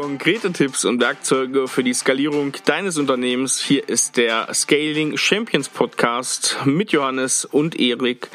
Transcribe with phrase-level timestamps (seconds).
[0.00, 3.60] Konkrete Tipps und Werkzeuge für die Skalierung deines Unternehmens.
[3.60, 8.28] Hier ist der Scaling Champions Podcast mit Johannes und Erik.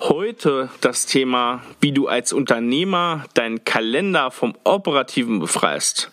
[0.00, 6.10] Heute das Thema, wie du als Unternehmer deinen Kalender vom Operativen befreist.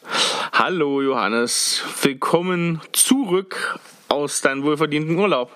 [0.51, 3.79] Hallo Johannes, willkommen zurück
[4.09, 5.49] aus deinem wohlverdienten Urlaub.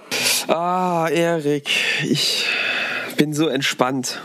[0.47, 1.69] Ah, Erik,
[2.01, 2.45] ich
[3.17, 4.21] bin so entspannt.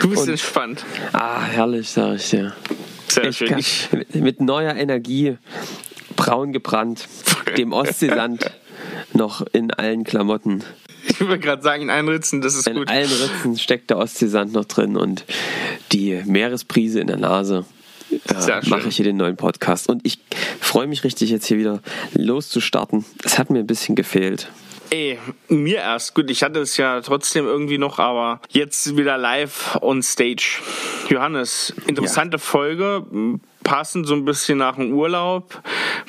[0.00, 0.84] Du bist und, entspannt.
[1.14, 2.54] Ah, herrlich, sag ich dir.
[3.10, 3.62] Sehr schön.
[4.14, 5.36] Mit neuer Energie,
[6.16, 7.08] braun gebrannt,
[7.56, 8.50] dem Ostseesand
[9.12, 10.62] noch in allen Klamotten.
[11.08, 12.90] Ich würde gerade sagen, in allen Ritzen, das ist in gut.
[12.90, 15.24] In allen Ritzen steckt der Ostseesand noch drin und
[15.92, 17.64] die Meeresbrise in der Nase.
[18.10, 19.88] Äh, mache ich hier den neuen Podcast.
[19.88, 20.18] Und ich
[20.60, 21.80] freue mich richtig, jetzt hier wieder
[22.14, 23.04] loszustarten.
[23.24, 24.48] Es hat mir ein bisschen gefehlt.
[24.92, 25.18] Ey,
[25.48, 26.14] mir erst.
[26.14, 30.60] Gut, ich hatte es ja trotzdem irgendwie noch, aber jetzt wieder live on stage.
[31.08, 32.42] Johannes, interessante ja.
[32.42, 33.06] Folge
[33.62, 35.62] passend so ein bisschen nach dem Urlaub.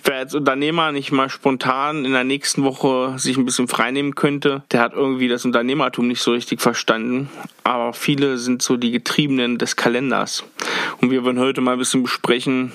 [0.04, 4.64] Wer als Unternehmer nicht mal spontan in der nächsten Woche sich ein bisschen freinehmen könnte,
[4.72, 7.30] der hat irgendwie das Unternehmertum nicht so richtig verstanden.
[7.64, 10.44] Aber viele sind so die Getriebenen des Kalenders.
[11.02, 12.72] Und wir wollen heute mal ein bisschen besprechen,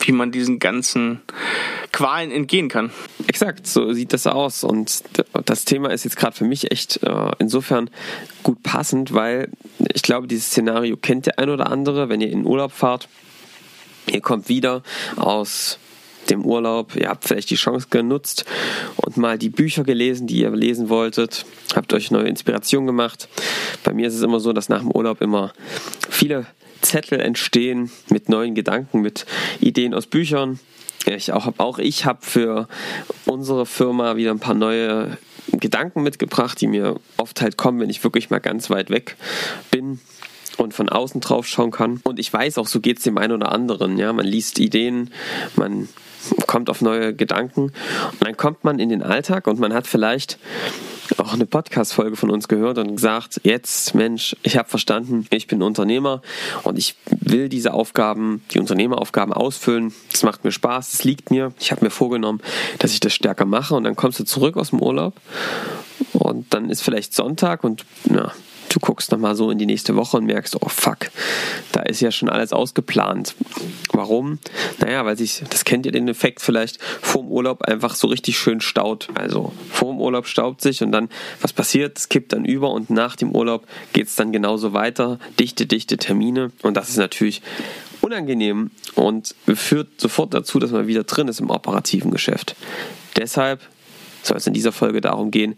[0.00, 1.20] wie man diesen ganzen
[1.92, 2.90] Qualen entgehen kann.
[3.26, 4.64] Exakt, so sieht das aus.
[4.64, 5.02] Und
[5.44, 7.90] das Thema ist jetzt gerade für mich echt äh, insofern
[8.42, 9.50] gut passend, weil
[9.92, 13.08] ich glaube, dieses Szenario kennt der ein oder andere, wenn ihr in Urlaub fahrt
[14.06, 14.82] Ihr kommt wieder
[15.16, 15.78] aus
[16.30, 18.44] dem Urlaub, ihr habt vielleicht die Chance genutzt
[18.96, 23.28] und mal die Bücher gelesen, die ihr lesen wolltet, habt euch neue Inspiration gemacht.
[23.84, 25.52] Bei mir ist es immer so, dass nach dem Urlaub immer
[26.08, 26.46] viele
[26.82, 29.26] Zettel entstehen mit neuen Gedanken, mit
[29.60, 30.60] Ideen aus Büchern.
[31.06, 32.68] Ich auch, auch ich habe für
[33.26, 35.16] unsere Firma wieder ein paar neue
[35.52, 39.16] Gedanken mitgebracht, die mir oft halt kommen, wenn ich wirklich mal ganz weit weg
[39.70, 40.00] bin
[40.58, 42.00] und von außen drauf schauen kann.
[42.04, 43.96] Und ich weiß auch, so geht es dem einen oder anderen.
[43.96, 45.10] Ja, man liest Ideen,
[45.56, 45.88] man
[46.46, 47.72] kommt auf neue Gedanken
[48.12, 50.38] und dann kommt man in den Alltag und man hat vielleicht
[51.18, 55.62] auch eine Podcast-Folge von uns gehört und gesagt, jetzt, Mensch, ich habe verstanden, ich bin
[55.62, 56.22] Unternehmer
[56.62, 59.92] und ich will diese Aufgaben, die Unternehmeraufgaben ausfüllen.
[60.12, 61.52] Es macht mir Spaß, es liegt mir.
[61.58, 62.40] Ich habe mir vorgenommen,
[62.78, 65.14] dass ich das stärker mache und dann kommst du zurück aus dem Urlaub
[66.12, 68.32] und dann ist vielleicht Sonntag und ja,
[68.70, 71.10] du guckst nochmal so in die nächste Woche und merkst, oh fuck,
[71.72, 73.34] da ist ja schon alles ausgeplant.
[73.92, 74.38] Warum?
[74.78, 78.60] Naja, weil sich, das kennt ihr den Effekt vielleicht, vorm Urlaub einfach so richtig schön
[78.60, 79.08] staut.
[79.14, 81.08] Also vorm Urlaub staubt sich und dann,
[81.40, 81.98] was passiert?
[81.98, 85.18] Es kippt dann über und nach dem Urlaub geht es dann genauso weiter.
[85.38, 86.52] Dichte, dichte Termine.
[86.62, 87.42] Und das ist natürlich
[88.00, 92.56] unangenehm und führt sofort dazu, dass man wieder drin ist im operativen Geschäft.
[93.16, 93.60] Deshalb
[94.22, 95.56] soll es in dieser Folge darum gehen,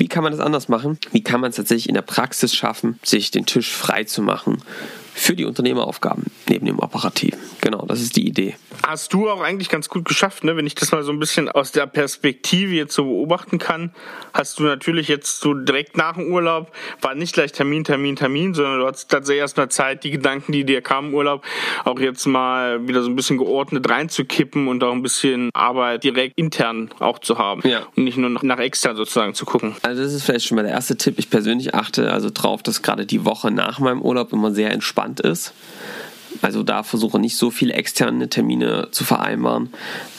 [0.00, 0.98] wie kann man das anders machen?
[1.12, 4.62] Wie kann man es tatsächlich in der Praxis schaffen, sich den Tisch frei zu machen
[5.20, 7.38] für die Unternehmeraufgaben neben dem Operativen?
[7.60, 8.56] Genau, das ist die Idee.
[8.86, 10.56] Hast du auch eigentlich ganz gut geschafft, ne?
[10.56, 13.92] wenn ich das mal so ein bisschen aus der Perspektive jetzt so beobachten kann.
[14.32, 16.72] Hast du natürlich jetzt so direkt nach dem Urlaub,
[17.02, 20.52] war nicht gleich Termin, Termin, Termin, sondern du hattest tatsächlich erst mal Zeit, die Gedanken,
[20.52, 21.44] die dir kamen im Urlaub,
[21.84, 26.38] auch jetzt mal wieder so ein bisschen geordnet reinzukippen und auch ein bisschen Arbeit direkt
[26.38, 27.86] intern auch zu haben ja.
[27.94, 29.76] und nicht nur nach extern sozusagen zu gucken.
[29.82, 31.18] Also das ist vielleicht schon mal der erste Tipp.
[31.18, 35.09] Ich persönlich achte also drauf, dass gerade die Woche nach meinem Urlaub immer sehr entspannt
[35.18, 35.52] ist.
[36.42, 39.70] Also da versuche nicht so viele externe Termine zu vereinbaren,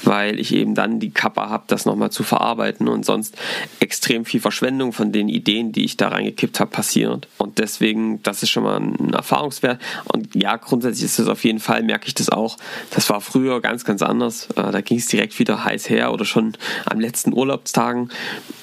[0.03, 3.35] weil ich eben dann die Kappa habe, das nochmal zu verarbeiten und sonst
[3.79, 7.27] extrem viel Verschwendung von den Ideen, die ich da reingekippt habe, passiert.
[7.37, 9.81] Und deswegen, das ist schon mal ein Erfahrungswert.
[10.11, 12.57] Und ja, grundsätzlich ist es auf jeden Fall, merke ich das auch.
[12.91, 14.47] Das war früher ganz, ganz anders.
[14.55, 16.53] Äh, da ging es direkt wieder heiß her oder schon
[16.85, 18.09] am letzten Urlaubstagen.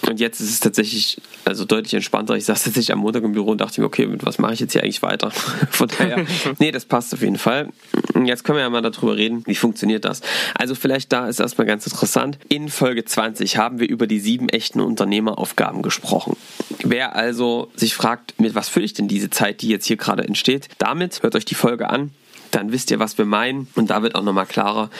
[0.08, 2.36] Und jetzt ist es tatsächlich also deutlich entspannter.
[2.36, 4.60] Ich saß tatsächlich am Montag im Büro und dachte mir, okay, mit was mache ich
[4.60, 5.30] jetzt hier eigentlich weiter?
[5.70, 6.24] Von daher,
[6.58, 7.37] nee, das passt auf jeden Fall.
[8.24, 10.20] Jetzt können wir ja mal darüber reden, wie funktioniert das.
[10.54, 12.38] Also vielleicht da ist erstmal ganz interessant.
[12.48, 16.36] In Folge 20 haben wir über die sieben echten Unternehmeraufgaben gesprochen.
[16.82, 20.24] Wer also sich fragt, mit was fülle ich denn diese Zeit, die jetzt hier gerade
[20.24, 22.10] entsteht, damit hört euch die Folge an
[22.50, 23.68] dann wisst ihr, was wir meinen.
[23.74, 24.90] Und da wird auch nochmal klarer,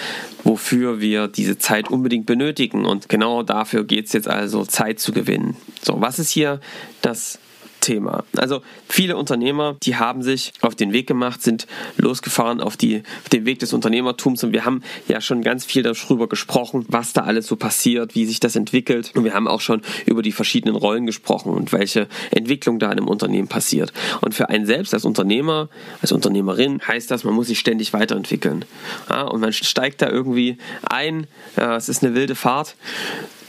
[0.44, 2.84] wofür wir diese Zeit unbedingt benötigen.
[2.84, 5.56] Und genau dafür geht es jetzt also, Zeit zu gewinnen.
[5.82, 6.60] So, was ist hier
[7.02, 7.38] das
[7.88, 8.24] Thema.
[8.36, 13.30] Also viele Unternehmer, die haben sich auf den Weg gemacht, sind losgefahren auf, die, auf
[13.30, 17.22] den Weg des Unternehmertums und wir haben ja schon ganz viel darüber gesprochen, was da
[17.22, 20.76] alles so passiert, wie sich das entwickelt und wir haben auch schon über die verschiedenen
[20.76, 23.94] Rollen gesprochen und welche Entwicklung da in einem Unternehmen passiert.
[24.20, 25.70] Und für einen selbst als Unternehmer,
[26.02, 28.66] als Unternehmerin heißt das, man muss sich ständig weiterentwickeln.
[29.08, 31.26] Ja, und man steigt da irgendwie ein,
[31.56, 32.76] es ist eine wilde Fahrt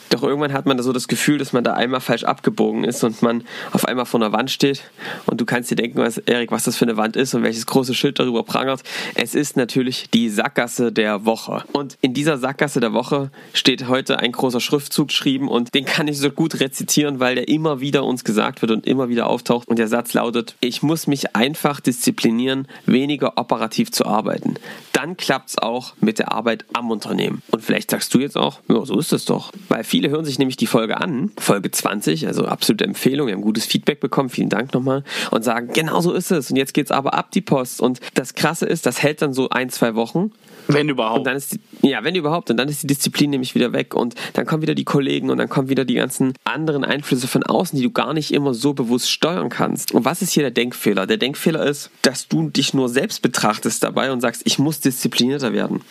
[0.10, 3.04] Doch irgendwann hat man da so das Gefühl, dass man da einmal falsch abgebogen ist
[3.04, 4.84] und man auf einmal vor einer Wand steht
[5.26, 7.66] und du kannst dir denken, was, Erik, was das für eine Wand ist und welches
[7.66, 8.82] große Schild darüber prangert.
[9.16, 11.64] Es ist natürlich die Sackgasse der Woche.
[11.74, 16.08] Und in dieser Sackgasse der Woche steht heute ein großer Schriftzug geschrieben und den kann
[16.08, 19.68] ich so gut rezitieren, weil der immer wieder uns gesagt wird und immer wieder auftaucht.
[19.68, 24.56] Und der Satz lautet, ich muss mich einfach disziplinieren, weniger operativ zu arbeiten.
[24.94, 27.42] Dann klappt es auch mit der Arbeit am Unternehmen.
[27.52, 29.52] Und vielleicht sagst du jetzt auch, ja, so ist es doch.
[29.68, 33.42] Weil viele hören sich nämlich die Folge an, Folge 20, also absolute Empfehlung, wir haben
[33.42, 36.50] gutes Feedback bekommen, vielen Dank nochmal, und sagen, genau so ist es.
[36.50, 37.82] Und jetzt geht es aber ab die Post.
[37.82, 40.32] Und das Krasse ist, das hält dann so ein, zwei Wochen.
[40.72, 41.20] Wenn überhaupt.
[41.20, 42.52] Und dann ist die, ja, wenn überhaupt.
[42.52, 43.96] Und dann ist die Disziplin nämlich wieder weg.
[43.96, 47.42] Und dann kommen wieder die Kollegen und dann kommen wieder die ganzen anderen Einflüsse von
[47.42, 49.94] außen, die du gar nicht immer so bewusst steuern kannst.
[49.94, 51.08] Und was ist hier der Denkfehler?
[51.08, 55.54] Der Denkfehler ist, dass du dich nur selbst betrachtest dabei und sagst, ich muss disziplinierter
[55.54, 55.82] werden.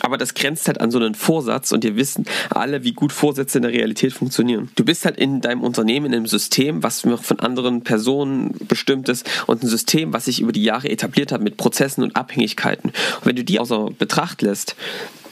[0.00, 3.58] Aber das grenzt halt an so einen Vorsatz und wir wissen alle, wie gut Vorsätze
[3.58, 4.70] in der Realität funktionieren.
[4.74, 9.26] Du bist halt in deinem Unternehmen in einem System, was von anderen Personen bestimmt ist
[9.46, 12.90] und ein System, was sich über die Jahre etabliert hat mit Prozessen und Abhängigkeiten.
[12.90, 14.76] Und wenn du die außer Betracht lässt,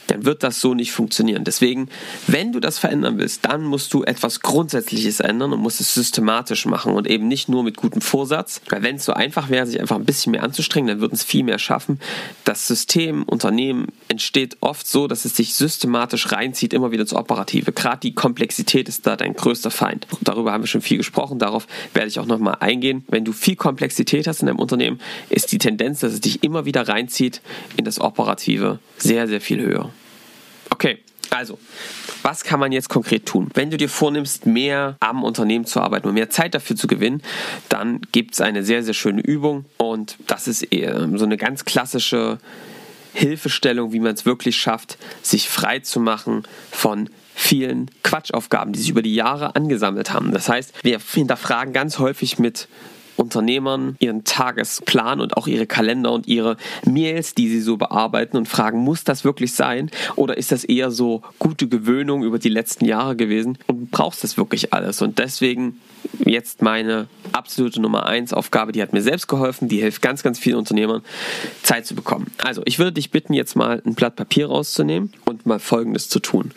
[0.06, 1.44] dann wird das so nicht funktionieren.
[1.44, 1.88] Deswegen,
[2.26, 6.66] wenn du das verändern willst, dann musst du etwas Grundsätzliches ändern und musst es systematisch
[6.66, 8.60] machen und eben nicht nur mit gutem Vorsatz.
[8.68, 11.24] Weil wenn es so einfach wäre, sich einfach ein bisschen mehr anzustrengen, dann würden es
[11.24, 12.00] viel mehr schaffen.
[12.44, 17.72] Das System, Unternehmen entsteht oft so, dass es sich systematisch reinzieht, immer wieder ins Operative.
[17.72, 20.06] Gerade die Komplexität ist da dein größter Feind.
[20.20, 23.04] Darüber haben wir schon viel gesprochen, darauf werde ich auch nochmal eingehen.
[23.08, 25.00] Wenn du viel Komplexität hast in deinem Unternehmen,
[25.30, 27.40] ist die Tendenz, dass es dich immer wieder reinzieht
[27.76, 29.90] in das Operative, sehr, sehr viel höher.
[30.74, 30.98] Okay,
[31.30, 31.56] also,
[32.22, 33.48] was kann man jetzt konkret tun?
[33.54, 37.22] Wenn du dir vornimmst, mehr am Unternehmen zu arbeiten und mehr Zeit dafür zu gewinnen,
[37.68, 41.64] dann gibt es eine sehr, sehr schöne Übung und das ist eher so eine ganz
[41.64, 42.38] klassische
[43.12, 46.42] Hilfestellung, wie man es wirklich schafft, sich frei zu machen
[46.72, 50.32] von vielen Quatschaufgaben, die sich über die Jahre angesammelt haben.
[50.32, 52.66] Das heißt, wir hinterfragen ganz häufig mit
[53.16, 58.49] Unternehmern ihren Tagesplan und auch ihre Kalender und ihre Mails, die sie so bearbeiten und
[58.49, 62.84] fragen, muss das wirklich sein oder ist das eher so gute Gewöhnung über die letzten
[62.84, 65.02] Jahre gewesen und brauchst das wirklich alles?
[65.02, 65.81] Und deswegen
[66.25, 70.38] jetzt meine absolute Nummer 1 Aufgabe, die hat mir selbst geholfen, die hilft ganz, ganz
[70.38, 71.02] vielen Unternehmern,
[71.62, 72.31] Zeit zu bekommen.
[72.43, 76.20] Also, ich würde dich bitten, jetzt mal ein Blatt Papier rauszunehmen und mal Folgendes zu
[76.20, 76.52] tun.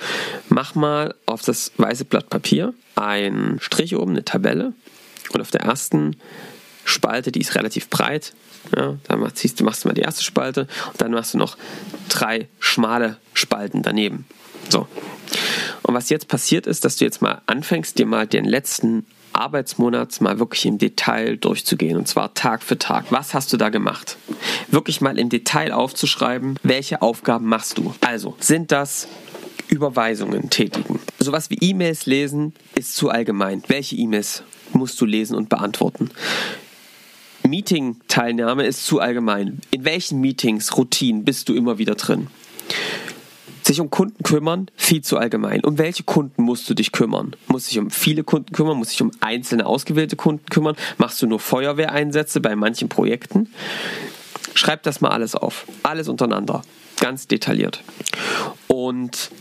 [0.50, 4.74] Mach mal auf das weiße Blatt Papier einen Strich oben, eine Tabelle
[5.34, 6.18] und auf der ersten
[6.86, 8.34] Spalte, die ist relativ breit,
[8.76, 11.58] ja, dann machst, machst du mal die erste Spalte und dann machst du noch
[12.10, 14.26] drei schmale Spalten daneben.
[14.70, 14.88] So.
[15.84, 20.20] Und was jetzt passiert ist, dass du jetzt mal anfängst, dir mal den letzten Arbeitsmonat
[20.22, 23.06] mal wirklich im Detail durchzugehen und zwar Tag für Tag.
[23.12, 24.18] Was hast du da gemacht?
[24.70, 27.94] Wirklich mal im Detail aufzuschreiben, welche Aufgaben machst du.
[28.02, 29.08] Also, sind das
[29.68, 31.00] Überweisungen tätigen?
[31.20, 33.64] Sowas wie E-Mails lesen ist zu allgemein.
[33.68, 36.10] Welche E-Mails musst du lesen und beantworten?
[37.48, 39.60] Meeting-Teilnahme ist zu allgemein.
[39.72, 42.28] In welchen Meetings, Routinen bist du immer wieder drin?
[43.64, 45.64] Sich um Kunden kümmern, viel zu allgemein.
[45.64, 47.36] Um welche Kunden musst du dich kümmern?
[47.48, 48.78] Musst du dich um viele Kunden kümmern?
[48.78, 50.76] Musst du dich um einzelne ausgewählte Kunden kümmern?
[50.98, 53.50] Machst du nur Feuerwehreinsätze bei manchen Projekten?
[54.54, 55.68] Schreib das mal alles auf.
[55.84, 56.62] Alles untereinander.
[57.00, 57.84] Ganz detailliert.
[58.68, 59.32] Und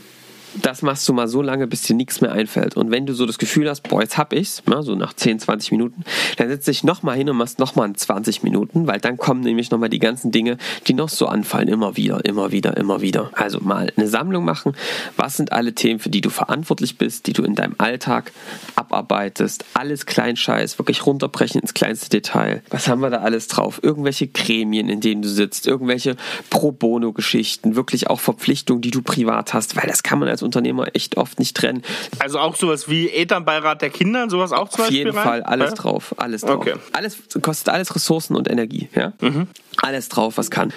[0.62, 2.76] das machst du mal so lange, bis dir nichts mehr einfällt.
[2.76, 5.41] Und wenn du so das Gefühl hast, boah, jetzt hab ich's, ja, so nach 10,
[5.41, 6.05] 20 Minuten,
[6.37, 9.88] dann setz dich nochmal hin und machst nochmal 20 Minuten, weil dann kommen nämlich nochmal
[9.88, 13.31] die ganzen Dinge, die noch so anfallen, immer wieder, immer wieder, immer wieder.
[13.35, 14.73] Also mal eine Sammlung machen.
[15.16, 18.33] Was sind alle Themen, für die du verantwortlich bist, die du in deinem Alltag
[18.75, 19.64] abarbeitest?
[19.75, 22.62] Alles Kleinscheiß, wirklich runterbrechen ins kleinste Detail.
[22.71, 23.81] Was haben wir da alles drauf?
[23.83, 26.16] Irgendwelche Gremien, in denen du sitzt, irgendwelche
[26.50, 30.87] Pro Bono-Geschichten, wirklich auch Verpflichtungen, die du privat hast, weil das kann man als Unternehmer
[30.95, 31.83] echt oft nicht trennen.
[32.19, 35.25] Also auch sowas wie Elternbeirat der Kinder, sowas auch zum Auf jeden rein?
[35.25, 35.76] Fall, alles ja?
[35.76, 36.57] drauf, alles drauf.
[36.57, 36.75] Okay.
[36.93, 39.12] Alles kostet alles Ressourcen und Energie, ja.
[39.21, 39.49] Mhm.
[39.83, 40.73] Alles drauf, was kann.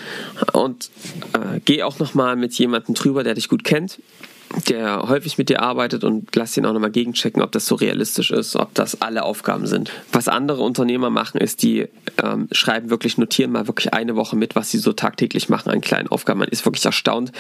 [0.52, 0.90] Und
[1.34, 4.00] äh, geh auch noch mal mit jemandem drüber, der dich gut kennt
[4.68, 8.32] der häufig mit dir arbeitet und lass ihn auch nochmal gegenchecken, ob das so realistisch
[8.32, 9.92] ist, ob das alle Aufgaben sind.
[10.12, 11.88] Was andere Unternehmer machen, ist, die
[12.24, 15.82] ähm, schreiben wirklich, notieren mal wirklich eine Woche mit, was sie so tagtäglich machen an
[15.82, 16.40] kleinen Aufgaben.
[16.40, 17.32] Man ist wirklich erstaunt,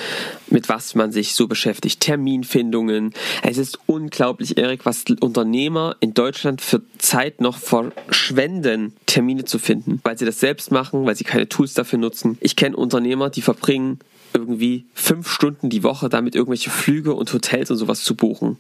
[0.50, 2.00] mit was man sich so beschäftigt.
[2.00, 3.14] Terminfindungen.
[3.44, 10.00] Es ist unglaublich, Erik, was Unternehmer in Deutschland für Zeit noch verschwenden, Termine zu finden,
[10.04, 12.38] weil sie das selbst machen, weil sie keine Tools dafür nutzen.
[12.42, 14.00] Ich kenne Unternehmer, die verbringen
[14.34, 18.58] irgendwie fünf Stunden die Woche damit irgendwelche Flüge und Hotels und sowas zu buchen.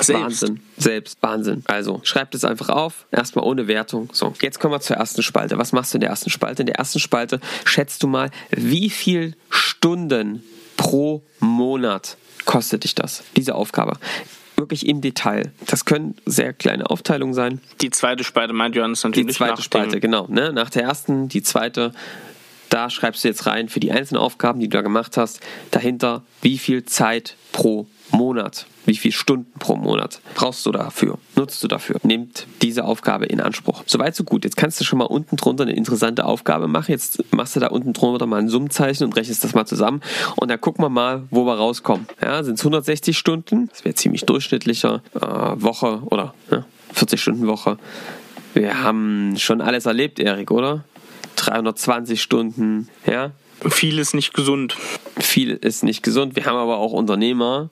[0.00, 0.22] Selbst.
[0.22, 0.60] Wahnsinn.
[0.76, 1.18] Selbst.
[1.20, 1.62] Wahnsinn.
[1.66, 3.06] Also, schreibt es einfach auf.
[3.10, 4.08] Erstmal ohne Wertung.
[4.12, 5.58] So, jetzt kommen wir zur ersten Spalte.
[5.58, 6.62] Was machst du in der ersten Spalte?
[6.62, 10.42] In der ersten Spalte schätzt du mal, wie viel Stunden
[10.76, 13.94] pro Monat kostet dich das, diese Aufgabe.
[14.56, 15.52] wirklich im Detail.
[15.66, 17.60] Das können sehr kleine Aufteilungen sein.
[17.80, 19.28] Die zweite Spalte meint Johannes natürlich.
[19.28, 20.26] Die zweite Spalte, genau.
[20.28, 20.52] Ne?
[20.52, 21.92] Nach der ersten, die zweite,
[22.74, 25.40] da schreibst du jetzt rein für die einzelnen Aufgaben, die du da gemacht hast,
[25.70, 31.62] dahinter, wie viel Zeit pro Monat, wie viele Stunden pro Monat brauchst du dafür, nutzt
[31.62, 33.84] du dafür, nimmt diese Aufgabe in Anspruch.
[33.86, 34.44] Soweit so gut.
[34.44, 36.90] Jetzt kannst du schon mal unten drunter eine interessante Aufgabe machen.
[36.90, 40.00] Jetzt machst du da unten drunter mal ein Summzeichen und rechnest das mal zusammen
[40.34, 42.08] und dann gucken wir mal, wo wir rauskommen.
[42.20, 43.68] Ja, sind es 160 Stunden?
[43.68, 47.78] Das wäre ziemlich durchschnittlicher äh, Woche oder ja, 40 Stunden Woche.
[48.52, 50.84] Wir haben schon alles erlebt, Erik, oder?
[51.46, 53.32] 320 Stunden, ja.
[53.68, 54.76] Viel ist nicht gesund.
[55.18, 56.36] Viel ist nicht gesund.
[56.36, 57.70] Wir haben aber auch Unternehmer,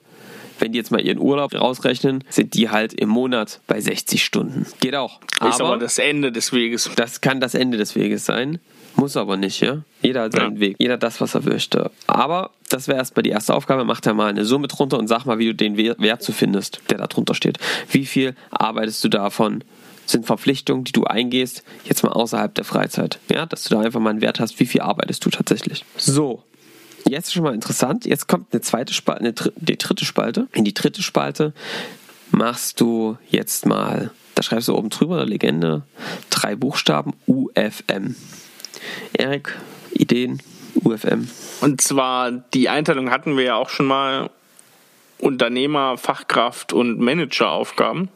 [0.59, 4.65] wenn die jetzt mal ihren Urlaub rausrechnen, sind die halt im Monat bei 60 Stunden.
[4.79, 5.19] Geht auch.
[5.47, 6.89] Ist aber, aber das Ende des Weges.
[6.95, 8.59] Das kann das Ende des Weges sein.
[8.95, 9.81] Muss aber nicht, ja.
[10.01, 10.59] Jeder hat seinen ja.
[10.61, 10.75] Weg.
[10.79, 11.91] Jeder das, was er möchte.
[12.07, 13.85] Aber das wäre erstmal die erste Aufgabe.
[13.85, 16.81] Mach da mal eine Summe drunter und sag mal, wie du den Wert zu findest,
[16.89, 17.57] der da drunter steht.
[17.89, 19.63] Wie viel arbeitest du davon?
[20.05, 23.19] Sind Verpflichtungen, die du eingehst, jetzt mal außerhalb der Freizeit.
[23.31, 25.85] Ja, dass du da einfach mal einen Wert hast, wie viel arbeitest du tatsächlich.
[25.97, 26.43] So,
[27.07, 28.05] jetzt schon mal interessant.
[28.05, 30.47] Jetzt kommt eine zweite Spalte, eine, die dritte Spalte.
[30.51, 31.53] In die dritte Spalte
[32.31, 35.83] machst du jetzt mal, da schreibst du oben drüber, eine Legende,
[36.29, 38.15] drei Buchstaben, UFM.
[39.13, 39.57] Erik,
[39.91, 40.41] Ideen,
[40.75, 41.29] UFM.
[41.61, 44.29] Und zwar, die Einteilung hatten wir ja auch schon mal
[45.19, 48.09] Unternehmer, Fachkraft und Manageraufgaben.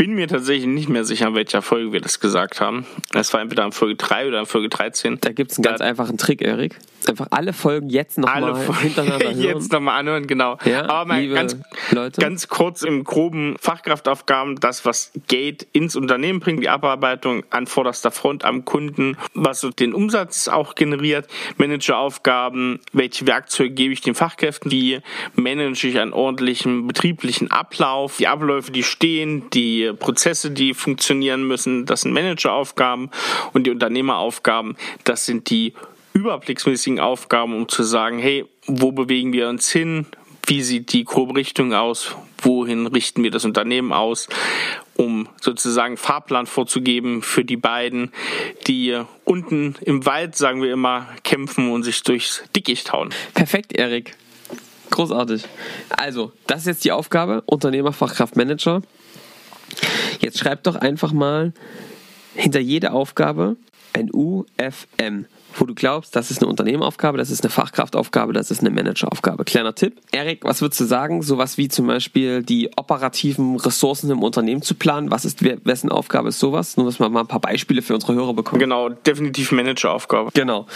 [0.00, 2.86] Ich bin mir tatsächlich nicht mehr sicher, in welcher Folge wir das gesagt haben.
[3.14, 5.18] Es war entweder in Folge 3 oder in Folge 13.
[5.20, 6.78] Da gibt es einen da, ganz einfachen Trick, Erik.
[7.08, 9.40] Einfach alle Folgen jetzt nochmal hintereinander hören.
[9.40, 10.56] jetzt nochmal anhören, genau.
[10.64, 11.56] Ja, Aber mal ganz,
[11.90, 12.20] Leute.
[12.20, 18.12] ganz kurz im groben Fachkraftaufgaben, das, was Gate ins Unternehmen bringt, die Abarbeitung an vorderster
[18.12, 21.26] Front am Kunden, was so den Umsatz auch generiert,
[21.56, 25.00] Manageraufgaben, welche Werkzeuge gebe ich den Fachkräften, wie
[25.34, 31.86] manage ich einen ordentlichen betrieblichen Ablauf, die Abläufe, die stehen, die Prozesse, die funktionieren müssen,
[31.86, 33.10] das sind Manageraufgaben
[33.52, 35.74] und die Unternehmeraufgaben, das sind die
[36.12, 40.06] überblicksmäßigen Aufgaben, um zu sagen, hey, wo bewegen wir uns hin?
[40.46, 42.16] Wie sieht die grobe Richtung aus?
[42.40, 44.28] Wohin richten wir das Unternehmen aus?
[44.96, 48.12] Um sozusagen Fahrplan vorzugeben für die beiden,
[48.66, 53.10] die unten im Wald, sagen wir immer, kämpfen und sich durchs Dickicht hauen.
[53.34, 54.16] Perfekt, Erik.
[54.90, 55.44] Großartig.
[55.90, 58.82] Also, das ist jetzt die Aufgabe, Unternehmer, Fachkraft, Manager.
[60.20, 61.52] Jetzt schreib doch einfach mal
[62.34, 63.56] hinter jede Aufgabe
[63.92, 68.60] ein UFM wo du glaubst, das ist eine Unternehmeraufgabe, das ist eine Fachkraftaufgabe, das ist
[68.60, 69.44] eine Manageraufgabe.
[69.44, 70.00] Kleiner Tipp.
[70.12, 71.22] Erik, was würdest du sagen?
[71.22, 75.10] Sowas wie zum Beispiel die operativen Ressourcen im Unternehmen zu planen.
[75.10, 76.76] Was ist, wessen Aufgabe ist sowas?
[76.76, 78.60] Nur, dass wir mal ein paar Beispiele für unsere Hörer bekommen.
[78.60, 80.30] Genau, definitiv Manageraufgabe.
[80.34, 80.66] Genau.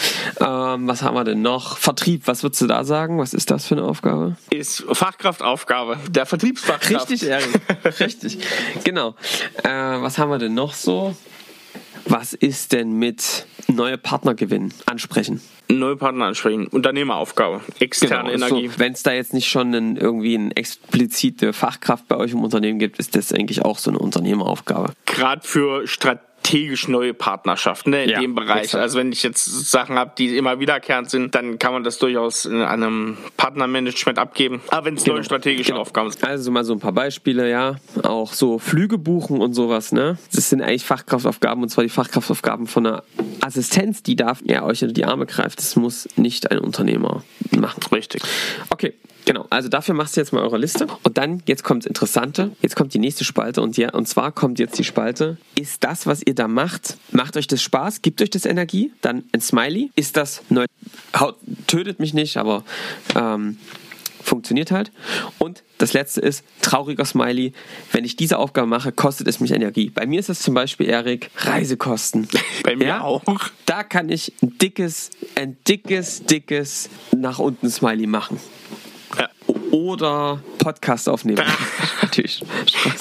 [0.41, 1.77] Ähm, was haben wir denn noch?
[1.79, 3.19] Vertrieb, was würdest du da sagen?
[3.19, 4.37] Was ist das für eine Aufgabe?
[4.51, 5.99] Ist Fachkraftaufgabe.
[6.11, 7.11] Der Vertriebsfachkraft.
[7.11, 7.61] Richtig, Erik.
[8.01, 8.39] Richtig.
[8.85, 9.15] Genau.
[9.63, 11.15] Äh, was haben wir denn noch so?
[12.07, 15.41] Was ist denn mit neue Partner gewinnen, ansprechen?
[15.69, 18.69] Neue Partner ansprechen, Unternehmeraufgabe, externe genau, Energie.
[18.69, 22.45] So, Wenn es da jetzt nicht schon einen, irgendwie eine explizite Fachkraft bei euch im
[22.45, 24.93] Unternehmen gibt, ist das eigentlich auch so eine Unternehmeraufgabe.
[25.07, 28.65] Gerade für Strategien strategisch neue Partnerschaften ne, in ja, dem Bereich.
[28.65, 28.83] Exakt.
[28.83, 32.45] Also wenn ich jetzt Sachen habe, die immer wiederkehrend sind, dann kann man das durchaus
[32.45, 34.61] in einem Partnermanagement abgeben.
[34.69, 35.17] Aber wenn es genau.
[35.17, 35.81] neue strategische genau.
[35.81, 36.25] Aufgaben sind.
[36.25, 37.77] Also mal so ein paar Beispiele, ja.
[38.03, 40.19] Auch so Flüge buchen und sowas, ne?
[40.35, 43.03] Das sind eigentlich Fachkraftaufgaben und zwar die Fachkraftaufgaben von einer
[43.41, 45.59] Assistenz, die darf ja euch unter die Arme greift.
[45.59, 47.81] Das muss nicht ein Unternehmer machen.
[47.93, 48.23] Richtig.
[48.71, 48.95] Okay,
[49.25, 50.87] Genau, also dafür machst du jetzt mal eure Liste.
[51.03, 54.33] Und dann, jetzt kommt das Interessante, jetzt kommt die nächste Spalte und, ja, und zwar
[54.33, 58.21] kommt jetzt die Spalte, ist das, was ihr da macht, macht euch das Spaß, gibt
[58.21, 58.93] euch das Energie?
[59.01, 59.91] Dann ein Smiley.
[59.95, 60.67] Ist das, neu,
[61.67, 62.65] tötet mich nicht, aber
[63.15, 63.59] ähm,
[64.23, 64.91] funktioniert halt.
[65.39, 67.53] Und das letzte ist, trauriger Smiley,
[67.93, 69.91] wenn ich diese Aufgabe mache, kostet es mich Energie.
[69.91, 72.29] Bei mir ist es zum Beispiel, Erik, Reisekosten.
[72.65, 73.01] Bei mir ja?
[73.03, 73.23] auch.
[73.67, 78.41] Da kann ich ein dickes, ein dickes, dickes nach unten Smiley machen
[79.73, 81.43] oder Podcast aufnehmen.
[82.03, 82.45] Natürlich.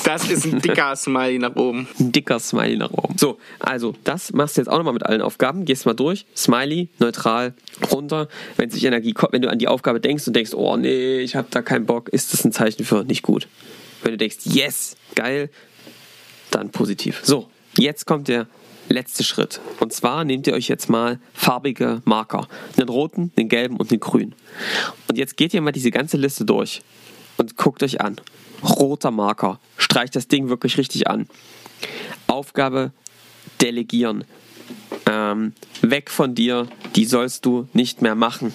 [0.05, 1.87] Das ist ein dicker Smiley nach oben.
[1.99, 3.17] Ein dicker Smiley nach oben.
[3.17, 5.65] So, also das machst du jetzt auch nochmal mit allen Aufgaben.
[5.65, 6.25] Gehst mal durch.
[6.35, 7.53] Smiley, neutral,
[7.91, 8.29] runter.
[8.55, 11.35] Wenn sich Energie kommt, wenn du an die Aufgabe denkst und denkst, oh nee, ich
[11.35, 13.47] habe da keinen Bock, ist das ein Zeichen für nicht gut.
[14.01, 15.49] Wenn du denkst, yes, geil,
[16.51, 17.19] dann positiv.
[17.23, 18.47] So, jetzt kommt der
[18.91, 19.59] letzte Schritt.
[19.79, 22.47] Und zwar nehmt ihr euch jetzt mal farbige Marker.
[22.77, 24.35] Einen roten, einen gelben und einen grünen.
[25.07, 26.81] Und jetzt geht ihr mal diese ganze Liste durch
[27.37, 28.17] und guckt euch an.
[28.63, 29.59] Roter Marker.
[29.77, 31.27] Streicht das Ding wirklich richtig an.
[32.27, 32.91] Aufgabe
[33.61, 34.23] delegieren.
[35.05, 38.53] Ähm, weg von dir, die sollst du nicht mehr machen.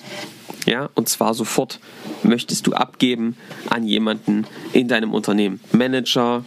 [0.67, 1.81] Ja, und zwar sofort.
[2.23, 3.37] möchtest du abgeben
[3.71, 5.61] an jemanden in deinem Unternehmen?
[5.73, 6.45] Manager,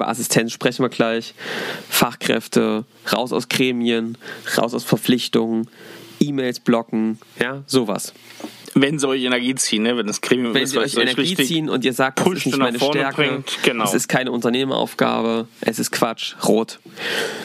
[0.00, 1.34] über Assistenz sprechen wir gleich,
[1.90, 4.16] Fachkräfte, raus aus Gremien,
[4.56, 5.68] raus aus Verpflichtungen,
[6.20, 8.14] E-Mails blocken, ja, sowas.
[8.74, 9.96] Wenn sie euch Energie ziehen, ne?
[9.96, 12.58] wenn das Gremium Wenn ist, sie euch Energie ziehen und ihr sagt, das ist nicht
[12.58, 13.84] meine Stärke, bringt, genau.
[13.84, 16.78] es ist keine Unternehmeraufgabe, es ist Quatsch, rot.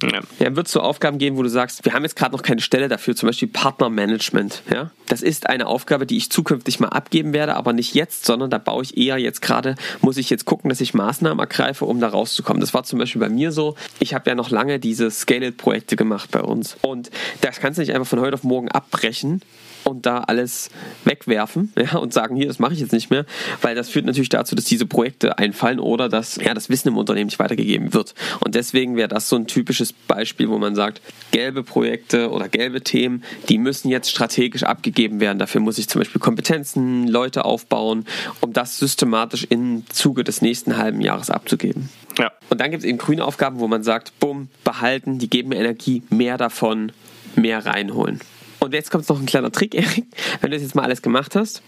[0.04, 0.22] Ja.
[0.40, 2.62] ja wird es so Aufgaben geben, wo du sagst, wir haben jetzt gerade noch keine
[2.62, 4.62] Stelle dafür, zum Beispiel Partnermanagement.
[4.72, 4.92] Ja?
[5.08, 8.58] Das ist eine Aufgabe, die ich zukünftig mal abgeben werde, aber nicht jetzt, sondern da
[8.58, 12.10] baue ich eher jetzt gerade, muss ich jetzt gucken, dass ich Maßnahmen ergreife, um da
[12.10, 12.62] rauszukommen.
[12.62, 13.76] Das war zum Beispiel bei mir so.
[14.00, 16.78] Ich habe ja noch lange diese Scale-Projekte gemacht bei uns.
[16.82, 17.10] Und
[17.42, 19.42] das kannst du nicht einfach von heute auf morgen abbrechen,
[19.86, 20.70] und da alles
[21.04, 23.26] wegwerfen ja, und sagen, hier, das mache ich jetzt nicht mehr,
[23.62, 26.98] weil das führt natürlich dazu, dass diese Projekte einfallen oder dass ja, das Wissen im
[26.98, 28.14] Unternehmen nicht weitergegeben wird.
[28.40, 31.02] Und deswegen wäre das so ein typisches Beispiel, wo man sagt,
[31.32, 35.40] gelbe Projekte oder gelbe Themen, die müssen jetzt strategisch abgegeben werden.
[35.40, 38.06] Dafür muss ich zum Beispiel Kompetenzen, Leute aufbauen,
[38.42, 41.90] um das systematisch im Zuge des nächsten halben Jahres abzugeben.
[42.18, 42.32] Ja.
[42.50, 45.58] Und dann gibt es eben grüne Aufgaben, wo man sagt, bumm, behalten, die geben mir
[45.58, 46.92] Energie, mehr davon,
[47.36, 48.22] mehr reinholen.
[48.66, 50.06] Und jetzt kommt noch ein kleiner Trick, Erik.
[50.42, 51.62] Wenn du das jetzt mal alles gemacht hast,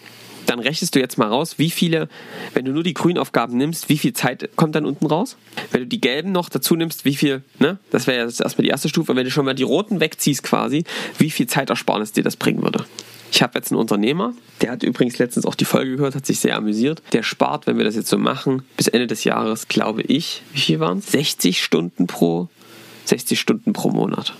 [0.47, 2.09] dann rechnest du jetzt mal raus, wie viele,
[2.53, 5.37] wenn du nur die grünen Aufgaben nimmst, wie viel Zeit kommt dann unten raus?
[5.71, 7.77] Wenn du die gelben noch dazu nimmst, wie viel, ne?
[7.91, 9.15] Das wäre ja erstmal die erste Stufe.
[9.15, 10.85] Wenn du schon mal die roten wegziehst quasi,
[11.19, 12.85] wie viel Zeitersparnis dir das bringen würde.
[13.31, 16.39] Ich habe jetzt einen Unternehmer, der hat übrigens letztens auch die Folge gehört, hat sich
[16.39, 17.03] sehr amüsiert.
[17.11, 20.59] Der spart, wenn wir das jetzt so machen, bis Ende des Jahres, glaube ich, wie
[20.61, 21.11] viel waren es?
[21.11, 22.49] 60 Stunden pro,
[23.05, 24.33] 60 Stunden pro Monat.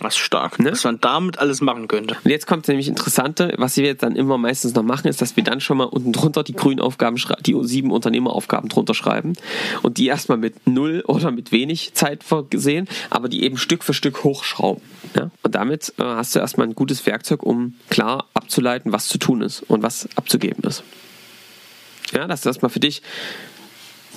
[0.00, 0.72] Das ist stark, ne?
[0.72, 2.16] was man damit alles machen könnte.
[2.24, 5.36] Und jetzt kommt nämlich Interessante, was wir jetzt dann immer meistens noch machen, ist, dass
[5.36, 9.34] wir dann schon mal unten drunter die grünen Aufgaben, die sieben Unternehmeraufgaben drunter schreiben
[9.82, 13.92] und die erstmal mit null oder mit wenig Zeit versehen, aber die eben Stück für
[13.92, 14.82] Stück hochschrauben.
[15.14, 15.30] Ja?
[15.42, 19.42] Und damit äh, hast du erstmal ein gutes Werkzeug, um klar abzuleiten, was zu tun
[19.42, 20.82] ist und was abzugeben ist.
[22.12, 23.02] Ja, das ist erstmal für dich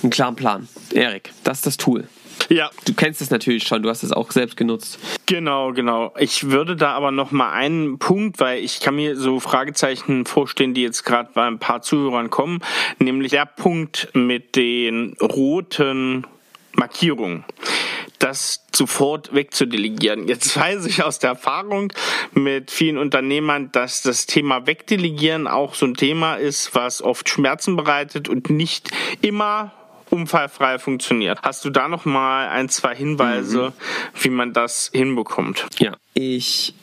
[0.02, 0.68] einen klaren Plan.
[0.92, 2.08] Erik, das ist das Tool.
[2.48, 2.70] Ja.
[2.86, 4.98] Du kennst es natürlich schon, du hast es auch selbst genutzt.
[5.26, 6.12] Genau, genau.
[6.18, 10.74] Ich würde da aber noch mal einen Punkt, weil ich kann mir so Fragezeichen vorstellen,
[10.74, 12.60] die jetzt gerade bei ein paar Zuhörern kommen,
[12.98, 16.26] nämlich der Punkt mit den roten
[16.74, 17.44] Markierungen
[18.18, 20.28] das sofort wegzudelegieren.
[20.28, 21.92] Jetzt weiß ich aus der Erfahrung
[22.32, 27.76] mit vielen Unternehmern, dass das Thema Wegdelegieren auch so ein Thema ist, was oft Schmerzen
[27.76, 29.72] bereitet und nicht immer
[30.14, 31.40] unfallfrei funktioniert.
[31.42, 34.22] Hast du da noch mal ein, zwei Hinweise, mhm.
[34.22, 35.66] wie man das hinbekommt?
[35.78, 36.74] Ja, ich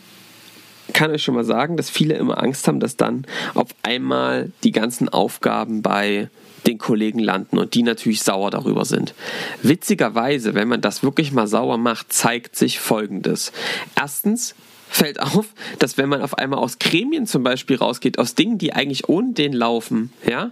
[0.94, 4.72] kann euch schon mal sagen, dass viele immer Angst haben, dass dann auf einmal die
[4.72, 6.30] ganzen Aufgaben bei
[6.68, 9.16] den Kollegen landen und die natürlich sauer darüber sind.
[9.64, 13.52] Witzigerweise, wenn man das wirklich mal sauer macht, zeigt sich Folgendes.
[13.96, 14.54] Erstens,
[14.92, 15.48] fällt auf,
[15.80, 19.34] dass wenn man auf einmal aus Gremien zum Beispiel rausgeht, aus Dingen, die eigentlich ohne
[19.34, 20.52] den laufen, ja,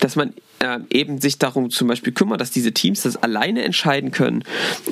[0.00, 4.10] dass man äh, eben sich darum zum Beispiel kümmert, dass diese Teams das alleine entscheiden
[4.10, 4.44] können.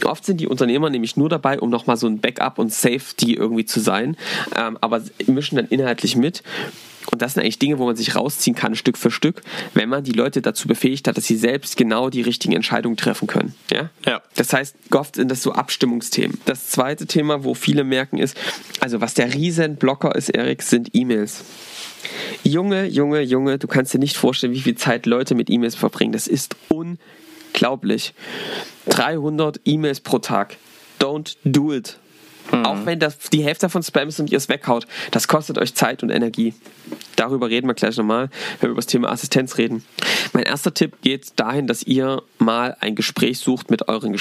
[0.05, 3.66] Oft sind die Unternehmer nämlich nur dabei, um nochmal so ein Backup und Safety irgendwie
[3.66, 4.16] zu sein,
[4.57, 6.42] ähm, aber mischen dann inhaltlich mit.
[7.11, 9.42] Und das sind eigentlich Dinge, wo man sich rausziehen kann, Stück für Stück,
[9.75, 13.27] wenn man die Leute dazu befähigt hat, dass sie selbst genau die richtigen Entscheidungen treffen
[13.27, 13.55] können.
[13.73, 13.90] Ja?
[14.07, 14.23] ja.
[14.35, 16.38] Das heißt, oft sind das so Abstimmungsthemen.
[16.44, 18.37] Das zweite Thema, wo viele merken, ist,
[18.81, 21.44] also was der Riesenblocker ist, Erik, sind E-Mails.
[22.44, 26.12] Junge, Junge, Junge, du kannst dir nicht vorstellen, wie viel Zeit Leute mit E-Mails verbringen.
[26.12, 28.14] Das ist unglaublich.
[28.90, 30.57] 300 E-Mails pro Tag.
[31.01, 31.99] Don't do it.
[32.52, 32.64] Mhm.
[32.64, 35.74] Auch wenn das die Hälfte davon Spam ist und ihr es weghaut, das kostet euch
[35.74, 36.54] Zeit und Energie.
[37.16, 38.30] Darüber reden wir gleich nochmal,
[38.61, 39.84] wenn wir über das Thema Assistenz reden.
[40.32, 44.12] Mein erster Tipp geht dahin, dass ihr mal ein Gespräch sucht mit euren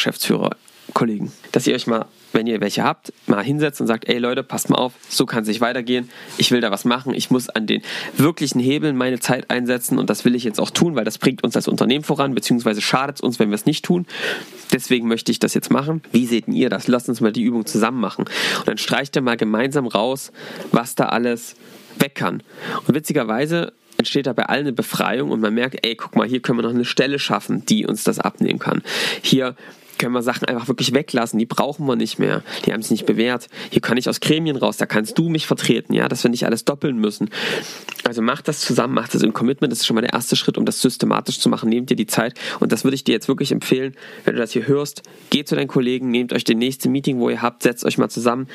[0.87, 1.31] Geschäftsführerkollegen.
[1.51, 4.69] Dass ihr euch mal wenn ihr welche habt, mal hinsetzt und sagt, ey Leute, passt
[4.69, 6.09] mal auf, so kann es nicht weitergehen.
[6.37, 7.15] Ich will da was machen.
[7.15, 7.81] Ich muss an den
[8.15, 11.43] wirklichen Hebeln meine Zeit einsetzen und das will ich jetzt auch tun, weil das bringt
[11.43, 14.05] uns als Unternehmen voran, beziehungsweise schadet es uns, wenn wir es nicht tun.
[14.71, 16.03] Deswegen möchte ich das jetzt machen.
[16.11, 16.87] Wie seht ihr das?
[16.87, 18.25] Lasst uns mal die Übung zusammen machen.
[18.59, 20.31] Und dann streicht ihr mal gemeinsam raus,
[20.71, 21.55] was da alles
[21.97, 22.43] weg kann.
[22.85, 26.39] Und witzigerweise entsteht da bei allen eine Befreiung und man merkt, ey, guck mal, hier
[26.39, 28.83] können wir noch eine Stelle schaffen, die uns das abnehmen kann.
[29.23, 29.55] Hier
[29.97, 31.39] können wir Sachen einfach wirklich weglassen.
[31.39, 32.43] Die brauchen wir nicht mehr.
[32.65, 33.47] Die haben sich nicht bewährt.
[33.69, 34.77] Hier kann ich aus Gremien raus.
[34.77, 37.29] Da kannst du mich vertreten, ja, dass wir nicht alles doppeln müssen.
[38.03, 39.71] Also mach das zusammen, mach das im Commitment.
[39.71, 41.69] Das ist schon mal der erste Schritt, um das systematisch zu machen.
[41.69, 42.35] Nehmt dir die Zeit.
[42.59, 45.03] Und das würde ich dir jetzt wirklich empfehlen, wenn du das hier hörst.
[45.29, 48.09] Geht zu deinen Kollegen, nehmt euch den nächsten Meeting, wo ihr habt, setzt euch mal
[48.09, 48.47] zusammen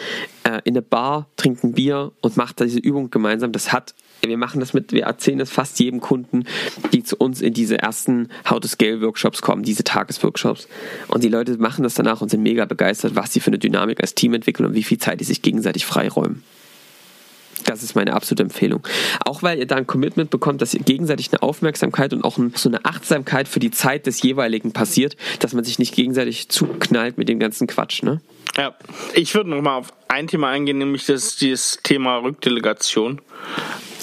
[0.44, 3.52] äh, in eine Bar, trinkt ein Bier und macht diese Übung gemeinsam.
[3.52, 3.94] Das hat
[4.30, 6.44] wir machen das mit, wir erzählen das fast jedem Kunden,
[6.92, 10.68] die zu uns in diese ersten How to Scale Workshops kommen, diese Tagesworkshops.
[11.08, 14.00] Und die Leute machen das danach und sind mega begeistert, was sie für eine Dynamik
[14.00, 16.44] als Team entwickeln und wie viel Zeit die sich gegenseitig freiräumen.
[17.64, 18.86] Das ist meine absolute Empfehlung.
[19.24, 22.68] Auch weil ihr da ein Commitment bekommt, dass ihr gegenseitig eine Aufmerksamkeit und auch so
[22.68, 27.28] eine Achtsamkeit für die Zeit des jeweiligen passiert, dass man sich nicht gegenseitig zuknallt mit
[27.28, 28.02] dem ganzen Quatsch.
[28.02, 28.20] Ne?
[28.56, 28.74] Ja,
[29.14, 33.20] ich würde noch mal auf ein Thema eingehen, nämlich das, dieses Thema Rückdelegation.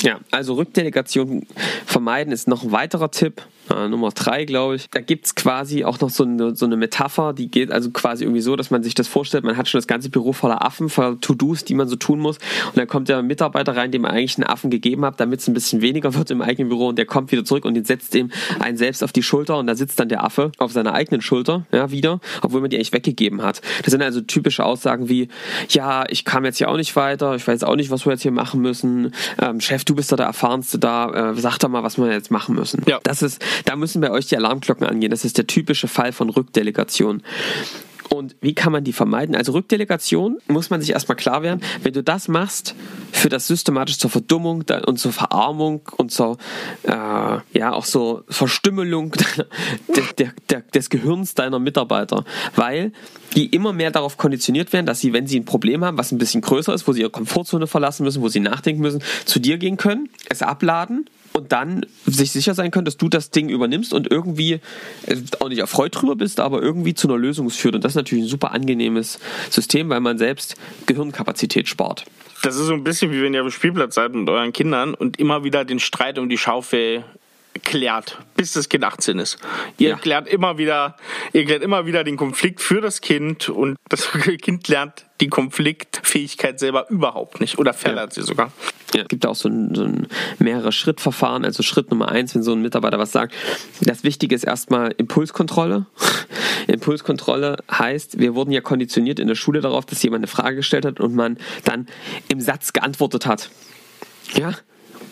[0.02, 1.46] Ja, also Rückdelegation
[1.86, 4.90] vermeiden ist noch ein weiterer Tipp äh, Nummer drei, glaube ich.
[4.90, 8.24] Da gibt es quasi auch noch so eine, so eine Metapher, die geht also quasi
[8.24, 10.90] irgendwie so, dass man sich das vorstellt, man hat schon das ganze Büro voller Affen,
[10.90, 12.38] voller To-Dos, die man so tun muss.
[12.68, 15.48] Und dann kommt der Mitarbeiter rein, dem man eigentlich einen Affen gegeben hat, damit es
[15.48, 18.16] ein bisschen weniger wird im eigenen Büro und der kommt wieder zurück und den setzt
[18.16, 21.22] ihm einen selbst auf die Schulter und da sitzt dann der Affe auf seiner eigenen
[21.22, 23.62] Schulter, ja, wieder, obwohl man die eigentlich weggegeben hat.
[23.84, 25.28] Das sind also typische Aussagen wie,
[25.70, 28.22] ja, ich kam jetzt hier auch nicht weiter, ich weiß auch nicht, was wir jetzt
[28.22, 29.14] hier machen müssen.
[29.42, 32.32] Ähm, Chef, du bist da der Erfahrenste da, äh, sag doch mal, was wir jetzt
[32.32, 32.84] machen müssen.
[32.88, 33.00] Ja.
[33.04, 35.12] Das ist, da müssen bei euch die Alarmglocken angehen.
[35.12, 37.24] Das ist der typische Fall von Rückdelegation.
[38.10, 39.36] Und wie kann man die vermeiden?
[39.36, 42.76] Also Rückdelegation muss man sich erstmal klar werden, wenn du das machst,
[43.12, 46.38] führt das systematisch zur Verdummung und zur Verarmung und zur
[46.84, 49.16] äh, ja auch so Verstümmelung
[49.96, 52.94] der, der, der, des Gehirns deiner Mitarbeiter, weil
[53.36, 56.18] die immer mehr darauf konditioniert werden, dass sie, wenn sie ein Problem haben, was ein
[56.18, 59.58] bisschen größer ist, wo sie ihre Komfortzone verlassen müssen, wo sie nachdenken müssen, zu dir
[59.58, 63.94] gehen können, es abladen und dann sich sicher sein können, dass du das Ding übernimmst
[63.94, 64.60] und irgendwie
[65.06, 67.76] äh, auch nicht erfreut drüber bist, aber irgendwie zu einer Lösung führt.
[67.76, 72.06] Und das ist natürlich ein super angenehmes System, weil man selbst Gehirnkapazität spart.
[72.44, 74.94] Das ist so ein bisschen wie wenn ihr auf dem Spielplatz seid mit euren Kindern
[74.94, 77.04] und immer wieder den Streit um die Schaufel
[77.64, 79.38] klärt, bis das Kind 18 ist.
[79.78, 79.98] Ihr ja.
[79.98, 80.96] klärt immer wieder,
[81.34, 84.10] ihr klärt immer wieder den Konflikt für das Kind und das
[84.42, 88.22] Kind lernt die Konfliktfähigkeit selber überhaupt nicht oder verändert ja.
[88.22, 88.52] sie sogar.
[88.94, 89.02] Ja.
[89.02, 90.08] Es gibt auch so ein, so ein
[90.40, 91.46] mehrere Schrittverfahren.
[91.46, 93.36] Also Schritt Nummer eins, wenn so ein Mitarbeiter was sagt.
[93.82, 95.86] Das Wichtige ist erstmal Impulskontrolle.
[96.68, 100.86] Impulskontrolle heißt, wir wurden ja konditioniert in der Schule darauf, dass jemand eine Frage gestellt
[100.86, 101.88] hat und man dann
[102.30, 103.50] im Satz geantwortet hat.
[104.34, 104.54] Ja,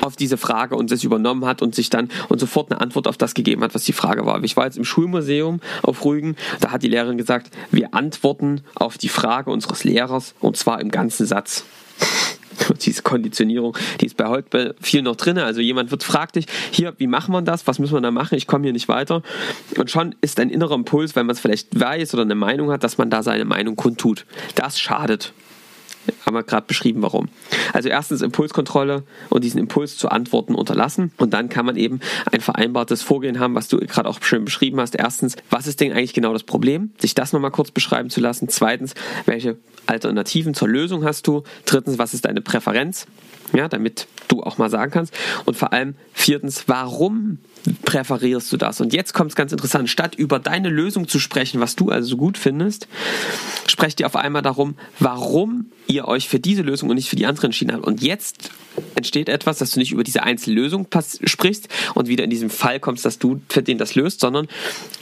[0.08, 3.18] auf diese Frage und das übernommen hat und sich dann und sofort eine Antwort auf
[3.18, 4.44] das gegeben hat, was die Frage war.
[4.44, 8.98] Ich war jetzt im Schulmuseum auf Rügen, da hat die Lehrerin gesagt, wir antworten auf
[8.98, 11.66] die Frage unseres Lehrers und zwar im ganzen Satz.
[12.82, 15.38] diese Konditionierung, die ist bei heute viel noch drin.
[15.38, 17.68] Also jemand wird fragt dich, hier, wie macht man das?
[17.68, 18.36] Was müssen wir da machen?
[18.36, 19.22] Ich komme hier nicht weiter.
[19.78, 22.84] Und schon ist ein innerer Impuls, weil man es vielleicht weiß oder eine Meinung hat,
[22.84, 24.26] dass man da seine Meinung kundtut.
[24.56, 25.34] Das schadet
[26.26, 27.30] haben wir gerade beschrieben, warum.
[27.74, 31.12] Also erstens Impulskontrolle und diesen Impuls zu antworten unterlassen.
[31.18, 32.00] Und dann kann man eben
[32.32, 34.96] ein vereinbartes Vorgehen haben, was du gerade auch schön beschrieben hast.
[34.96, 36.92] Erstens, was ist denn eigentlich genau das Problem?
[37.00, 38.50] Sich das nochmal kurz beschreiben zu lassen.
[38.50, 38.94] Zweitens,
[39.26, 41.44] welche Alternativen zur Lösung hast du?
[41.66, 43.08] Drittens, was ist deine Präferenz?
[43.54, 45.14] Ja, damit du auch mal sagen kannst.
[45.46, 47.40] Und vor allem viertens, warum
[47.84, 48.82] präferierst du das?
[48.82, 49.90] Und jetzt kommt es ganz interessant.
[49.90, 52.88] Statt über deine Lösung zu sprechen, was du also so gut findest,
[53.68, 57.26] sprecht ihr auf einmal darum, warum ihr euch für diese Lösung und nicht für die
[57.26, 57.86] andere entschieden habt.
[57.86, 58.50] Und jetzt
[58.96, 60.88] entsteht etwas, dass du nicht über diese einzelne Lösung
[61.24, 64.48] sprichst und wieder in diesem Fall kommst, dass du für den das löst, sondern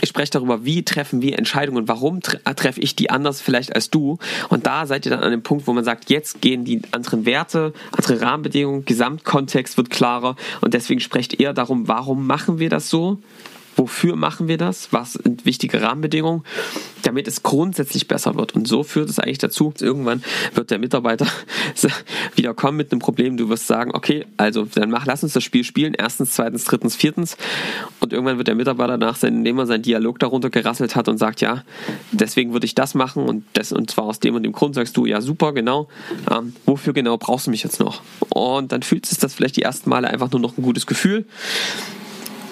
[0.01, 3.89] ich spreche darüber, wie treffen wir Entscheidungen und warum treffe ich die anders vielleicht als
[3.89, 4.17] du.
[4.49, 7.25] Und da seid ihr dann an dem Punkt, wo man sagt, jetzt gehen die anderen
[7.25, 12.89] Werte, andere Rahmenbedingungen, Gesamtkontext wird klarer und deswegen sprecht ihr darum, warum machen wir das
[12.89, 13.19] so?
[13.75, 14.93] Wofür machen wir das?
[14.93, 16.43] Was sind wichtige Rahmenbedingungen,
[17.03, 18.55] damit es grundsätzlich besser wird?
[18.55, 21.27] Und so führt es eigentlich dazu, irgendwann wird der Mitarbeiter
[22.35, 23.35] wieder kommen mit einem Problem.
[23.35, 25.93] Du wirst sagen, okay, also dann mach, lass uns das Spiel spielen.
[25.93, 27.35] Erstens, zweitens, drittens, viertens.
[27.99, 31.41] Und irgendwann wird der Mitarbeiter nach, indem er seinen Dialog darunter gerasselt hat und sagt,
[31.41, 31.63] ja,
[32.13, 34.95] deswegen würde ich das machen und das und zwar aus dem und dem Grund sagst
[34.95, 35.89] du, ja, super, genau.
[36.31, 38.01] Ähm, wofür genau brauchst du mich jetzt noch?
[38.29, 41.25] Und dann fühlt es das vielleicht die ersten Male einfach nur noch ein gutes Gefühl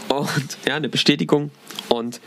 [0.09, 1.51] und ja, eine Bestätigung.
[1.89, 2.19] Und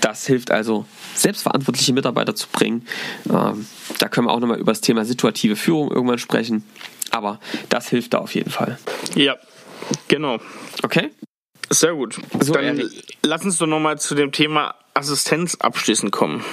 [0.00, 2.86] das hilft also, selbstverantwortliche Mitarbeiter zu bringen.
[3.30, 3.66] Ähm,
[3.98, 6.64] da können wir auch nochmal über das Thema situative Führung irgendwann sprechen.
[7.10, 8.78] Aber das hilft da auf jeden Fall.
[9.14, 9.36] Ja,
[10.08, 10.38] genau.
[10.82, 11.10] Okay.
[11.70, 12.18] Sehr gut.
[12.40, 13.16] So, Dann Erik.
[13.22, 16.44] lass uns doch nochmal zu dem Thema Assistenz abschließend kommen.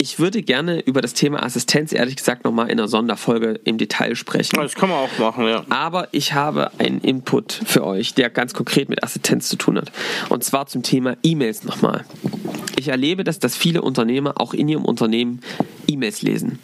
[0.00, 4.14] Ich würde gerne über das Thema Assistenz ehrlich gesagt nochmal in einer Sonderfolge im Detail
[4.14, 4.54] sprechen.
[4.54, 5.64] Das kann man auch machen, ja.
[5.70, 9.90] Aber ich habe einen Input für euch, der ganz konkret mit Assistenz zu tun hat.
[10.28, 12.04] Und zwar zum Thema E-Mails nochmal.
[12.78, 15.40] Ich erlebe das, dass viele Unternehmer auch in ihrem Unternehmen
[15.88, 16.60] E-Mails lesen.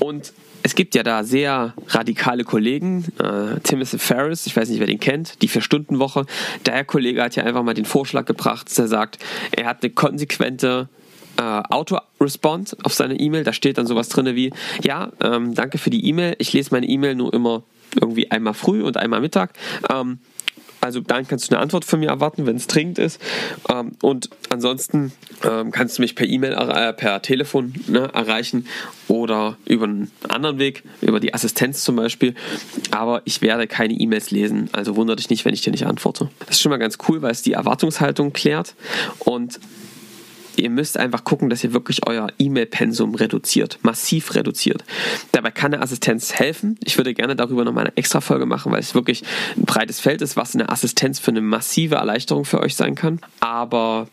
[0.00, 0.32] Und
[0.64, 4.98] es gibt ja da sehr radikale Kollegen, äh, Timothy Ferris, ich weiß nicht, wer den
[4.98, 6.26] kennt, die Vier-Stunden-Woche.
[6.66, 9.18] Der Kollege hat ja einfach mal den Vorschlag gebracht, dass er sagt,
[9.52, 10.88] er hat eine konsequente
[11.38, 13.44] äh, Auto-Response auf seine E-Mail.
[13.44, 16.36] Da steht dann sowas drin wie, ja, ähm, danke für die E-Mail.
[16.38, 17.62] Ich lese meine E-Mail nur immer
[17.98, 19.52] irgendwie einmal früh und einmal Mittag.
[19.90, 20.18] Ähm,
[20.80, 23.20] Also dann kannst du eine Antwort von mir erwarten, wenn es dringend ist.
[23.68, 25.10] Ähm, und ansonsten
[25.42, 28.68] ähm, kannst du mich per E-Mail, äh, per Telefon ne, erreichen
[29.08, 32.36] oder über einen anderen Weg, über die Assistenz zum Beispiel.
[32.92, 34.70] Aber ich werde keine E-Mails lesen.
[34.72, 36.30] Also wundere dich nicht, wenn ich dir nicht antworte.
[36.46, 38.76] Das ist schon mal ganz cool, weil es die Erwartungshaltung klärt.
[39.18, 39.58] Und
[40.62, 44.84] ihr müsst einfach gucken, dass ihr wirklich euer E-Mail-Pensum reduziert, massiv reduziert.
[45.32, 46.78] Dabei kann eine Assistenz helfen.
[46.84, 49.22] Ich würde gerne darüber nochmal eine extra Folge machen, weil es wirklich
[49.56, 53.20] ein breites Feld ist, was eine Assistenz für eine massive Erleichterung für euch sein kann.
[53.40, 54.08] Aber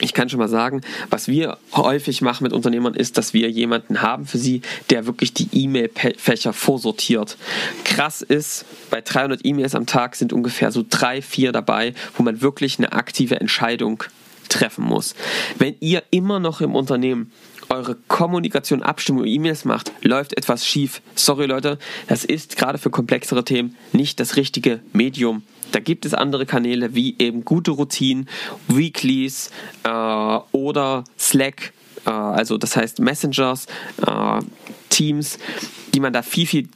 [0.00, 4.02] ich kann schon mal sagen, was wir häufig machen mit Unternehmern ist, dass wir jemanden
[4.02, 7.36] haben für sie, der wirklich die E-Mail-Fächer vorsortiert.
[7.84, 12.40] Krass ist, bei 300 E-Mails am Tag sind ungefähr so drei, vier dabei, wo man
[12.40, 14.04] wirklich eine aktive Entscheidung
[14.48, 15.14] treffen muss.
[15.58, 17.32] Wenn ihr immer noch im Unternehmen
[17.68, 21.02] eure Kommunikation, Abstimmung, E-Mails macht, läuft etwas schief.
[21.14, 25.42] Sorry Leute, das ist gerade für komplexere Themen nicht das richtige Medium.
[25.72, 28.28] Da gibt es andere Kanäle wie eben gute Routinen,
[28.68, 29.50] Weeklies
[29.84, 31.72] äh, oder Slack,
[32.06, 33.66] äh, also das heißt Messengers,
[34.06, 34.40] äh,
[34.88, 35.38] Teams,
[35.94, 36.68] die man da viel, viel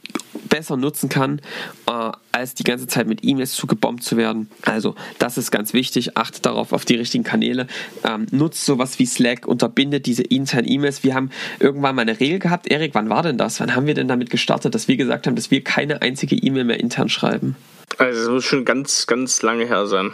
[0.49, 1.41] besser nutzen kann,
[1.87, 4.49] äh, als die ganze Zeit mit E-Mails zugebombt zu werden.
[4.61, 6.17] Also, das ist ganz wichtig.
[6.17, 7.67] Achtet darauf, auf die richtigen Kanäle.
[8.03, 11.03] Ähm, nutzt sowas wie Slack, unterbindet diese internen E-Mails.
[11.03, 12.67] Wir haben irgendwann mal eine Regel gehabt.
[12.67, 13.59] Erik, wann war denn das?
[13.59, 16.65] Wann haben wir denn damit gestartet, dass wir gesagt haben, dass wir keine einzige E-Mail
[16.65, 17.55] mehr intern schreiben?
[17.97, 20.11] Also, es muss schon ganz, ganz lange her sein.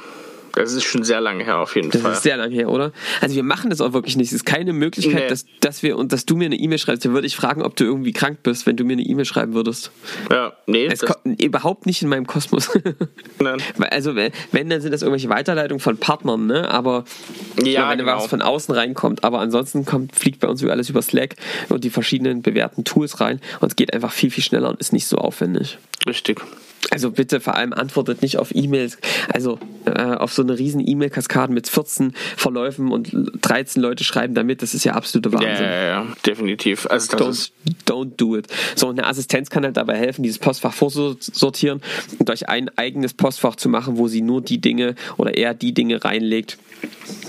[0.54, 2.12] Das ist schon sehr lange her auf jeden das Fall.
[2.12, 2.92] Das ist sehr lange her, oder?
[3.22, 4.28] Also wir machen das auch wirklich nicht.
[4.28, 5.28] Es ist keine Möglichkeit, nee.
[5.28, 7.06] dass, dass wir und dass du mir eine E-Mail schreibst.
[7.06, 9.54] Da würde ich fragen, ob du irgendwie krank bist, wenn du mir eine E-Mail schreiben
[9.54, 9.92] würdest.
[10.32, 10.88] Ja, nee.
[10.88, 12.70] Es kommt überhaupt nicht in meinem Kosmos.
[13.40, 13.62] Nein.
[13.92, 14.32] also wenn,
[14.70, 16.70] dann sind das irgendwelche Weiterleitungen von Partnern, ne?
[16.70, 17.04] Aber
[17.64, 18.18] ja, wenn genau.
[18.18, 19.24] was von außen reinkommt.
[19.24, 21.36] Aber ansonsten kommt, fliegt bei uns alles über Slack
[21.70, 24.94] und die verschiedenen bewährten Tools rein und es geht einfach viel, viel schneller und ist
[24.94, 25.78] nicht so aufwendig.
[26.08, 26.42] Richtig.
[26.92, 28.98] Also bitte vor allem antwortet nicht auf E-Mails,
[29.32, 29.60] also
[29.90, 34.74] äh, auf so eine riesen E-Mail-Kaskade mit 14 Verläufen und 13 Leute schreiben damit, das
[34.74, 35.66] ist ja absolute Wahnsinn.
[35.66, 36.88] Ja, ja, ja definitiv.
[36.88, 37.52] Also don't,
[37.86, 38.48] don't do it.
[38.76, 41.82] So, eine Assistenz kann halt dabei helfen, dieses Postfach vorsortieren
[42.18, 45.74] und euch ein eigenes Postfach zu machen, wo sie nur die Dinge oder eher die
[45.74, 46.58] Dinge reinlegt,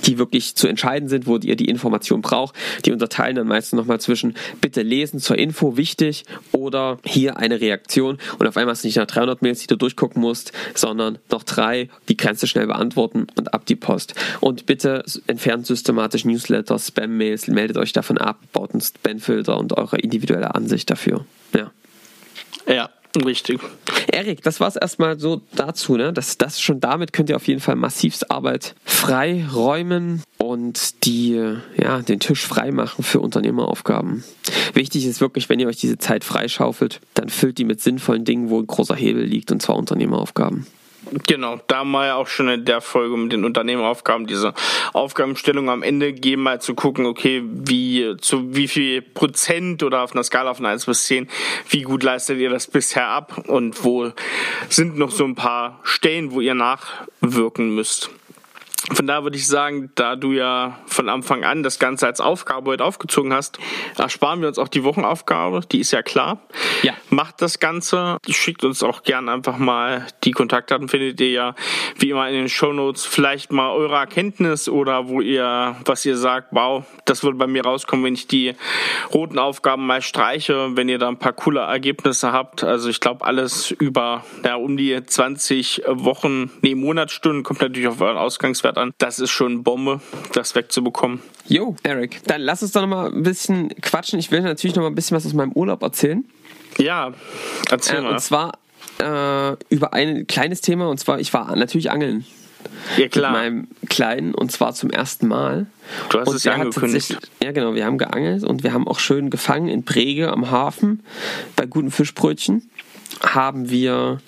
[0.05, 2.55] die wirklich zu entscheiden sind, wo ihr die Information braucht.
[2.85, 8.19] Die unterteilen dann meistens nochmal zwischen bitte lesen zur Info, wichtig, oder hier eine Reaktion.
[8.39, 11.43] Und auf einmal hast du nicht nach 300 Mails, die du durchgucken musst, sondern noch
[11.43, 14.15] drei, die du schnell beantworten und ab die Post.
[14.41, 19.99] Und bitte entfernt systematisch Newsletter, Spam-Mails, meldet euch davon ab, baut einen Spam-Filter und eure
[19.99, 21.25] individuelle Ansicht dafür.
[21.55, 21.71] Ja.
[22.67, 23.61] Ja, Richtig.
[24.07, 26.13] Erik, das war es erstmal so dazu, ne?
[26.13, 32.03] Das, das schon damit könnt ihr auf jeden Fall massivst Arbeit freiräumen und die, ja,
[32.03, 34.23] den Tisch freimachen für Unternehmeraufgaben.
[34.75, 38.49] Wichtig ist wirklich, wenn ihr euch diese Zeit freischaufelt, dann füllt die mit sinnvollen Dingen,
[38.49, 40.67] wo ein großer Hebel liegt, und zwar Unternehmeraufgaben.
[41.27, 44.53] Genau, da mal auch schon in der Folge mit den Unternehmeraufgaben diese
[44.93, 50.13] Aufgabenstellung am Ende geben, mal zu gucken, okay, wie, zu wie viel Prozent oder auf
[50.13, 51.29] einer Skala von 1 bis 10,
[51.71, 54.13] wie gut leistet ihr das bisher ab und wo
[54.69, 58.11] sind noch so ein paar Stellen, wo ihr nachwirken müsst.
[58.93, 62.71] Von da würde ich sagen, da du ja von Anfang an das Ganze als Aufgabe
[62.71, 63.59] heute aufgezogen hast,
[63.99, 66.41] ersparen wir uns auch die Wochenaufgabe, die ist ja klar.
[66.83, 66.95] Ja.
[67.11, 71.55] Macht das Ganze, schickt uns auch gern einfach mal die Kontaktdaten, findet ihr ja
[71.99, 73.05] wie immer in den Show Notes.
[73.05, 77.65] Vielleicht mal eure Erkenntnis oder wo ihr, was ihr sagt, wow, das würde bei mir
[77.65, 78.55] rauskommen, wenn ich die
[79.13, 82.65] roten Aufgaben mal streiche, wenn ihr da ein paar coole Ergebnisse habt.
[82.65, 88.01] Also ich glaube, alles über ja, um die 20 Wochen, nee, Monatsstunden kommt natürlich auf
[88.01, 88.93] euren Ausgangswert an.
[88.99, 90.01] Das ist schon Bombe,
[90.33, 91.21] das wegzubekommen.
[91.47, 94.19] Jo, Eric, dann lass uns doch noch mal ein bisschen quatschen.
[94.19, 96.25] Ich will natürlich noch mal ein bisschen was aus meinem Urlaub erzählen.
[96.79, 97.13] Ja,
[97.71, 98.13] erzähl äh, mal.
[98.13, 98.59] Und zwar
[98.99, 102.25] äh, über ein kleines Thema, und zwar, ich war natürlich angeln.
[102.97, 103.33] Ja, klar.
[103.33, 105.67] Mit meinem Kleinen und zwar zum ersten Mal.
[106.11, 107.17] Du hast und es ja angekündigt.
[107.43, 107.75] Ja, genau.
[107.75, 111.03] Wir haben geangelt und wir haben auch schön gefangen in Brege am Hafen
[111.57, 112.69] bei guten Fischbrötchen.
[113.23, 114.21] Haben wir,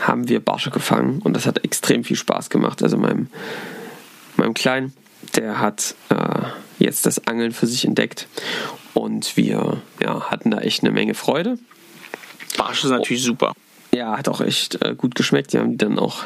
[0.00, 2.82] haben wir Barsche gefangen und das hat extrem viel Spaß gemacht.
[2.82, 3.28] Also meinem,
[4.38, 4.92] meinem Kleinen,
[5.36, 6.14] der hat äh,
[6.78, 8.28] jetzt das Angeln für sich entdeckt
[8.94, 11.58] und wir ja, hatten da echt eine Menge Freude.
[12.56, 13.26] Barsch ist natürlich oh.
[13.26, 13.52] super.
[13.90, 15.52] Ja, hat auch echt äh, gut geschmeckt.
[15.52, 16.24] Die haben die dann auch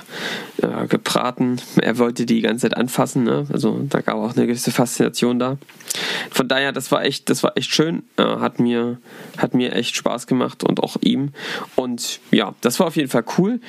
[0.61, 1.61] äh, gebraten.
[1.81, 3.47] Er wollte die die ganze Zeit anfassen, ne?
[3.53, 5.59] Also da gab auch eine gewisse Faszination da.
[6.31, 8.03] Von daher, das war echt, das war echt schön.
[8.17, 8.99] Äh, hat mir,
[9.39, 11.31] hat mir echt Spaß gemacht und auch ihm.
[11.77, 13.61] Und ja, das war auf jeden Fall cool.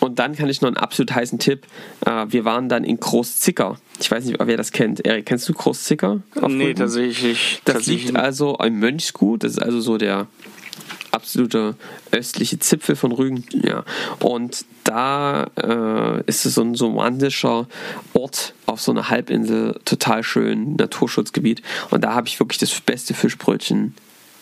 [0.00, 1.66] Und dann kann ich noch einen absolut heißen Tipp.
[2.06, 3.78] Äh, wir waren dann in Großzicker.
[4.00, 5.04] Ich weiß nicht, wer das kennt.
[5.04, 6.20] Erik, kennst du Großzicker?
[6.48, 7.60] Nee, tatsächlich.
[7.64, 9.44] Das liegt also im Mönchsgut.
[9.44, 10.26] Das ist also so der
[11.10, 11.74] absolute
[12.12, 13.44] östliche Zipfel von Rügen.
[13.52, 13.84] Ja.
[14.20, 17.66] Und da äh, ist es so ein, so ein romantischer
[18.12, 21.62] Ort auf so einer Halbinsel, total schön, Naturschutzgebiet.
[21.90, 23.94] Und da habe ich wirklich das beste Fischbrötchen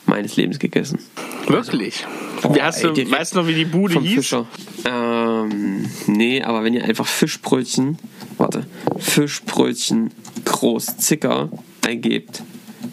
[0.06, 1.00] meines Lebens gegessen.
[1.48, 2.06] Wirklich?
[2.36, 4.14] Also, wie hast ey, du, weißt du noch, wie die Bude hieß?
[4.14, 4.46] Fischer.
[5.50, 7.98] Ähm, nee, aber wenn ihr einfach Fischbrötchen,
[8.38, 8.66] warte,
[8.98, 10.10] Fischbrötchen
[10.44, 11.50] groß Zicker
[11.86, 12.42] eingebt,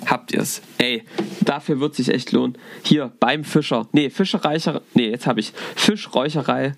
[0.06, 0.62] habt ihr es.
[0.78, 1.04] Ey,
[1.42, 2.58] dafür wird sich echt lohnen.
[2.84, 3.88] Hier beim Fischer.
[3.92, 4.82] Nee, Fischereicher.
[4.94, 6.74] Nee, jetzt habe ich Fischräucherei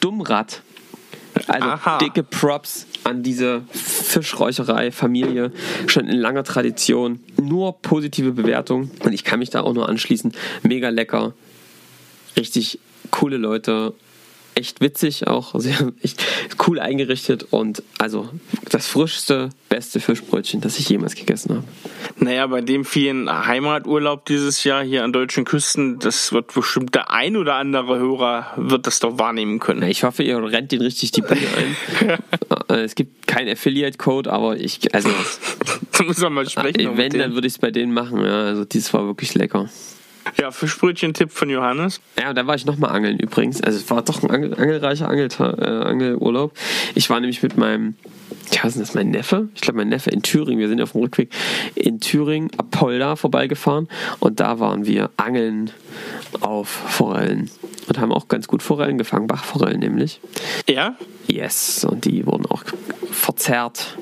[0.00, 0.62] Dummrad.
[1.46, 1.98] Also Aha.
[1.98, 5.52] dicke Props an diese Fischräucherei-Familie.
[5.86, 7.20] Schon in langer Tradition.
[7.40, 8.90] Nur positive Bewertungen.
[9.00, 10.32] Und ich kann mich da auch nur anschließen.
[10.62, 11.34] Mega lecker.
[12.36, 12.78] Richtig
[13.10, 13.94] coole Leute
[14.54, 16.24] echt witzig, auch sehr echt
[16.66, 18.28] cool eingerichtet und also
[18.70, 21.64] das frischste, beste Fischbrötchen, das ich jemals gegessen habe.
[22.18, 27.10] Naja, bei dem vielen Heimaturlaub dieses Jahr hier an deutschen Küsten, das wird bestimmt der
[27.10, 29.82] ein oder andere Hörer wird das doch wahrnehmen können.
[29.82, 32.18] Ich hoffe, ihr rennt den richtig die Bude ein.
[32.68, 35.08] Äh, es gibt keinen Affiliate-Code, aber ich, also.
[35.92, 36.96] da muss man mal sprechen.
[36.96, 38.42] Wenn, dann würde ich es bei denen machen, ja.
[38.42, 39.68] Also, dies war wirklich lecker.
[40.38, 42.00] Ja, Fischbrötchen-Tipp von Johannes.
[42.18, 43.62] Ja, da war ich nochmal angeln übrigens.
[43.62, 46.52] Also es war doch ein angel angelreicher Angel äh, Angelurlaub.
[46.94, 47.94] Ich war nämlich mit meinem,
[48.52, 49.48] ja, was ist das, mein Neffe?
[49.54, 50.58] Ich glaube, mein Neffe in Thüringen.
[50.58, 51.30] Wir sind auf dem Rückweg
[51.74, 55.70] in Thüringen, Apolda vorbeigefahren und da waren wir angeln
[56.40, 57.50] auf Forellen
[57.88, 60.20] und haben auch ganz gut Forellen gefangen, Bachforellen nämlich.
[60.68, 60.96] Ja?
[61.26, 62.64] Yes, und die wurden auch
[63.10, 63.96] verzerrt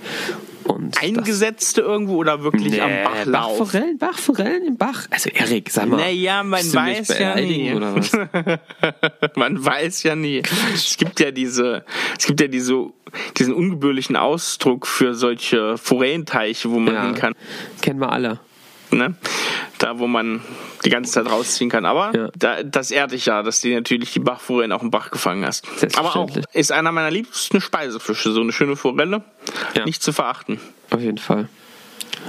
[0.69, 3.59] und Eingesetzte irgendwo oder wirklich nee, am Bachlauf?
[3.59, 5.07] Bachforellen, Bachforellen im Bach.
[5.11, 5.97] Also Erik, sag mal.
[5.99, 7.75] Naja, man weiß ja nie.
[9.35, 10.43] Man weiß ja nie.
[10.75, 11.85] Es gibt ja diese,
[12.19, 12.87] es gibt ja diese,
[13.37, 17.35] diesen ungebührlichen Ausdruck für solche Forellenteiche, wo man ja, hin kann.
[17.81, 18.41] Kennen wir alle.
[18.90, 19.14] Ne?
[19.79, 20.40] Da, wo man
[20.85, 21.85] die ganze Zeit rausziehen kann.
[21.85, 22.29] Aber ja.
[22.37, 25.66] da, das ehrt dich ja, dass du natürlich die Bachforellen auch im Bach gefangen hast.
[25.96, 28.33] Aber auch ist einer meiner liebsten Speisefische.
[28.33, 29.22] So eine schöne Forelle.
[29.74, 29.85] Ja.
[29.85, 30.61] Nicht zu verachten.
[30.90, 31.48] Auf jeden Fall.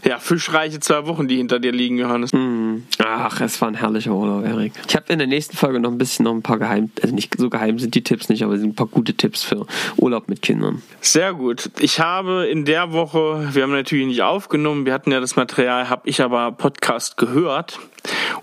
[0.03, 2.31] Ja, fischreiche zwei Wochen, die hinter dir liegen, Johannes.
[2.33, 2.83] Mm.
[2.99, 4.73] Ach, es war ein herrlicher Urlaub, Erik.
[4.87, 7.35] Ich habe in der nächsten Folge noch ein bisschen noch ein paar geheim, also nicht
[7.37, 9.65] so geheim sind die Tipps nicht, aber es sind ein paar gute Tipps für
[9.97, 10.81] Urlaub mit Kindern.
[11.01, 11.71] Sehr gut.
[11.79, 15.89] Ich habe in der Woche, wir haben natürlich nicht aufgenommen, wir hatten ja das Material,
[15.89, 17.79] habe ich aber Podcast gehört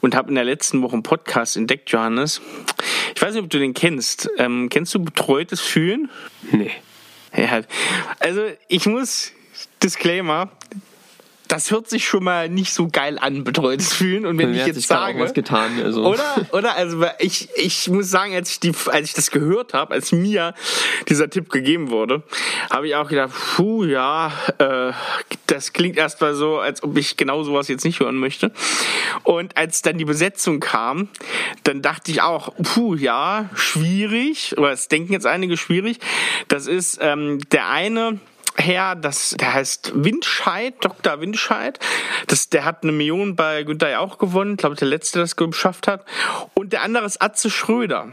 [0.01, 2.41] und habe in der letzten Woche einen Podcast entdeckt, Johannes.
[3.15, 4.29] Ich weiß nicht, ob du den kennst.
[4.39, 6.11] Ähm, kennst du Betreutes Fühlen?
[6.53, 6.71] Nee.
[7.37, 7.61] Ja,
[8.21, 9.33] also ich muss
[9.83, 10.51] Disclaimer,
[11.49, 14.27] das hört sich schon mal nicht so geil an, betreutes Fühlen.
[14.27, 16.05] Und wenn ich jetzt sage, was getan, also.
[16.05, 19.95] oder, oder, also ich, ich muss sagen, als ich die, als ich das gehört habe,
[19.95, 20.55] als mir
[21.09, 22.23] dieser Tipp gegeben wurde,
[22.71, 24.93] habe ich auch gedacht, puh, ja, äh,
[25.47, 28.51] das klingt erstmal so, als ob ich genau sowas jetzt nicht hören möchte.
[29.23, 31.09] Und als dann die Besetzung kam,
[31.65, 35.99] dann dachte ich auch, puh, ja, schwierig, oder es denken jetzt einige schwierig.
[36.49, 38.19] Das ist ähm, der eine
[38.59, 41.21] Herr, das, der heißt Windscheid, Dr.
[41.21, 41.79] Windscheid.
[42.27, 44.53] Das, der hat eine Million bei Günther auch gewonnen.
[44.53, 46.05] Ich glaube, der letzte, der das geschafft hat.
[46.55, 48.13] Und der andere ist Atze Schröder.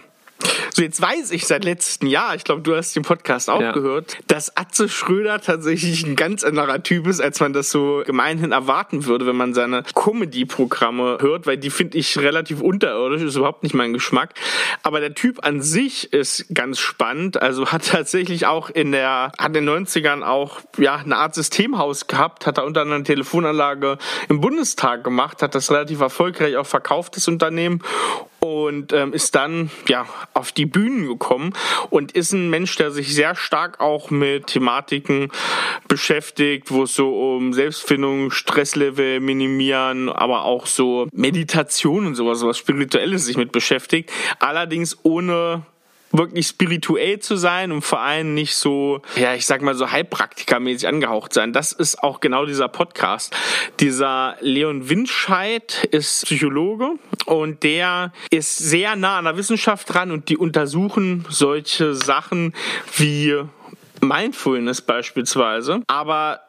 [0.71, 3.71] So, jetzt weiß ich seit letztem Jahr, ich glaube, du hast den Podcast auch ja.
[3.73, 8.51] gehört, dass Atze Schröder tatsächlich ein ganz anderer Typ ist, als man das so gemeinhin
[8.51, 13.63] erwarten würde, wenn man seine Comedy-Programme hört, weil die finde ich relativ unterirdisch, ist überhaupt
[13.63, 14.34] nicht mein Geschmack.
[14.82, 19.56] Aber der Typ an sich ist ganz spannend, also hat tatsächlich auch in der, hat
[19.56, 23.97] in den 90ern auch, ja, eine Art Systemhaus gehabt, hat da unter anderem eine Telefonanlage
[24.29, 27.82] im Bundestag gemacht, hat das relativ erfolgreich auch verkauft, das Unternehmen
[28.43, 31.53] und ähm, ist dann ja auf die Bühnen gekommen
[31.89, 35.32] und ist ein Mensch, der sich sehr stark auch mit Thematiken
[35.88, 42.58] beschäftigt, wo es so um Selbstfindung, Stresslevel minimieren, aber auch so Meditation und sowas, was
[42.58, 44.12] Spirituelles sich mit beschäftigt.
[44.39, 45.65] Allerdings ohne
[46.13, 50.88] wirklich spirituell zu sein und vor allem nicht so, ja, ich sag mal so Heilpraktikermäßig
[50.88, 51.52] angehaucht sein.
[51.52, 53.36] Das ist auch genau dieser Podcast.
[53.80, 56.91] Dieser Leon Windscheid ist Psychologe
[57.26, 62.54] und der ist sehr nah an der Wissenschaft dran und die untersuchen solche Sachen
[62.95, 63.36] wie
[64.02, 66.41] Mindfulness beispielsweise, aber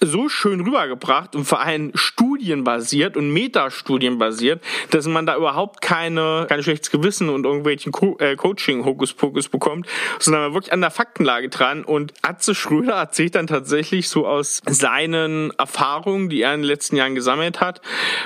[0.00, 6.62] so schön rübergebracht und vor allem studienbasiert und metastudienbasiert, dass man da überhaupt keine, kein
[6.62, 9.86] schlechtes Gewissen und irgendwelchen Co äh, Coaching-Hokuspokus bekommt,
[10.18, 11.84] sondern man wirklich an der Faktenlage dran.
[11.84, 16.96] Und Atze Schröder erzählt dann tatsächlich so aus seinen Erfahrungen, die er in den letzten
[16.96, 17.80] Jahren gesammelt hat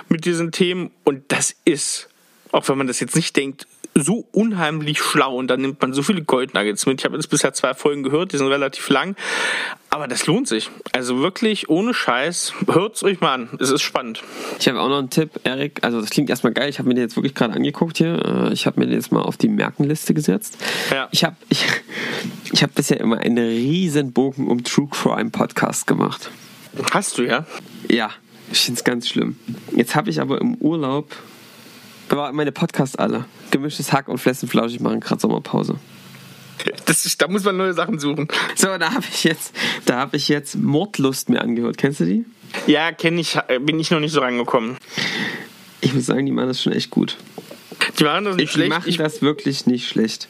[0.08, 0.90] mit diesen Themen.
[1.04, 2.08] Und das ist,
[2.52, 3.66] auch wenn man das jetzt nicht denkt,
[4.04, 7.00] so unheimlich schlau und dann nimmt man so viele Goldnuggets mit.
[7.00, 9.16] Ich habe jetzt bisher zwei Folgen gehört, die sind relativ lang,
[9.90, 10.70] aber das lohnt sich.
[10.92, 13.48] Also wirklich ohne Scheiß, hört's euch mal an.
[13.58, 14.22] Es ist spannend.
[14.58, 15.78] Ich habe auch noch einen Tipp, Erik.
[15.82, 16.68] Also das klingt erstmal geil.
[16.68, 18.22] Ich habe mir den jetzt wirklich gerade angeguckt hier.
[18.24, 20.58] Äh, ich habe mir den jetzt mal auf die Merkenliste gesetzt.
[20.90, 21.08] Ja.
[21.10, 21.64] Ich habe ich,
[22.52, 26.30] ich hab bisher immer einen riesen Bogen um True Crime Podcast gemacht.
[26.92, 27.46] Hast du ja?
[27.88, 28.10] Ja,
[28.52, 29.36] ich finde es ganz schlimm.
[29.74, 31.16] Jetzt habe ich aber im Urlaub
[32.32, 33.26] meine Podcasts alle.
[33.50, 35.78] Gemischtes Hack und Flessenflausch, ich mache gerade Sommerpause.
[36.86, 38.28] Das ist, da muss man neue Sachen suchen.
[38.54, 39.54] So, da habe ich jetzt,
[39.84, 41.78] da habe ich jetzt Mordlust mir angehört.
[41.78, 42.24] Kennst du die?
[42.66, 44.76] Ja, kenne ich, bin ich noch nicht so rangekommen.
[45.80, 47.16] Ich muss sagen, die machen das schon echt gut.
[47.98, 48.70] Die machen das nicht die schlecht.
[48.70, 50.28] machen das wirklich nicht schlecht.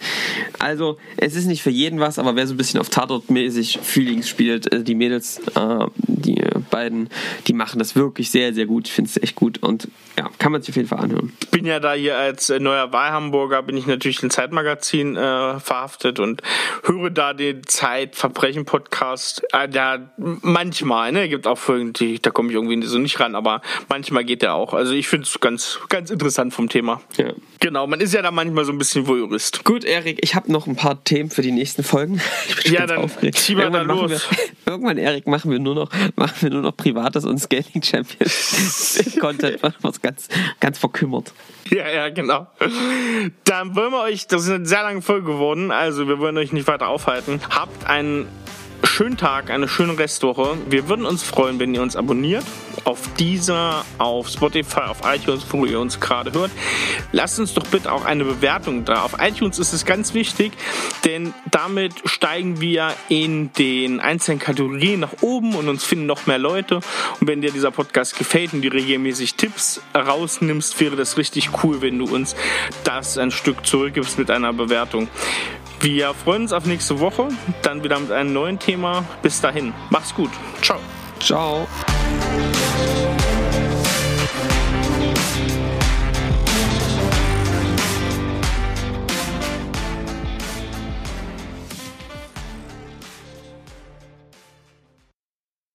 [0.59, 4.29] Also, es ist nicht für jeden was, aber wer so ein bisschen auf Tatort-mäßig Feelings
[4.29, 6.39] spielt, äh, die Mädels, äh, die
[6.71, 7.09] beiden,
[7.47, 8.89] die machen das wirklich sehr, sehr gut.
[8.89, 11.33] Ich finde es echt gut und ja, kann man sich auf jeden Fall anhören.
[11.41, 15.61] Ich bin ja da hier als äh, neuer Wahlhamburger, bin ich natürlich im Zeitmagazin äh,
[15.61, 16.43] verhaftet und
[16.85, 19.43] höre da den Zeitverbrechen-Podcast.
[19.53, 23.35] Äh, da manchmal, ne, gibt auch Folgen, die, da komme ich irgendwie so nicht ran,
[23.35, 24.75] aber manchmal geht der auch.
[24.75, 27.01] Also ich finde es ganz, ganz interessant vom Thema.
[27.17, 27.33] Ja.
[27.61, 29.65] Genau, man ist ja da manchmal so ein bisschen Voyeurist.
[29.65, 32.21] Gut, Erik, ich habe noch ein paar Themen für die nächsten Folgen.
[32.65, 33.39] ja, dann aufgeregt.
[33.39, 34.11] zieh mal da los.
[34.11, 34.21] Wir,
[34.67, 39.61] irgendwann, Erik, machen wir nur noch, machen wir nur noch privates und Scaling Champions Content,
[39.81, 40.29] was ganz,
[40.61, 41.33] ganz verkümmert.
[41.71, 42.47] Ja, ja, genau.
[43.45, 46.53] Dann wollen wir euch, das ist eine sehr lange Folge geworden, also wir wollen euch
[46.53, 47.41] nicht weiter aufhalten.
[47.51, 48.27] Habt einen
[48.85, 50.57] schönen Tag, eine schöne Restwoche.
[50.69, 52.45] Wir würden uns freuen, wenn ihr uns abonniert
[52.85, 56.51] auf dieser, auf Spotify, auf iTunes, wo ihr uns gerade hört.
[57.13, 59.03] Lasst uns doch bitte auch eine Bewertung da.
[59.03, 60.53] Auf iTunes ist es ganz wichtig,
[61.05, 66.39] denn damit steigen wir in den einzelnen Kategorien nach oben und uns finden noch mehr
[66.39, 66.77] Leute.
[67.21, 71.83] Und wenn dir dieser Podcast gefällt und du regelmäßig Tipps rausnimmst, wäre das richtig cool,
[71.83, 72.37] wenn du uns
[72.85, 75.09] das ein Stück zurückgibst mit einer Bewertung.
[75.81, 77.29] Wir freuen uns auf nächste Woche,
[77.63, 79.05] dann wieder mit einem neuen Thema.
[79.23, 80.31] Bis dahin, mach's gut.
[80.61, 80.81] Ciao.
[81.21, 81.69] Ciao.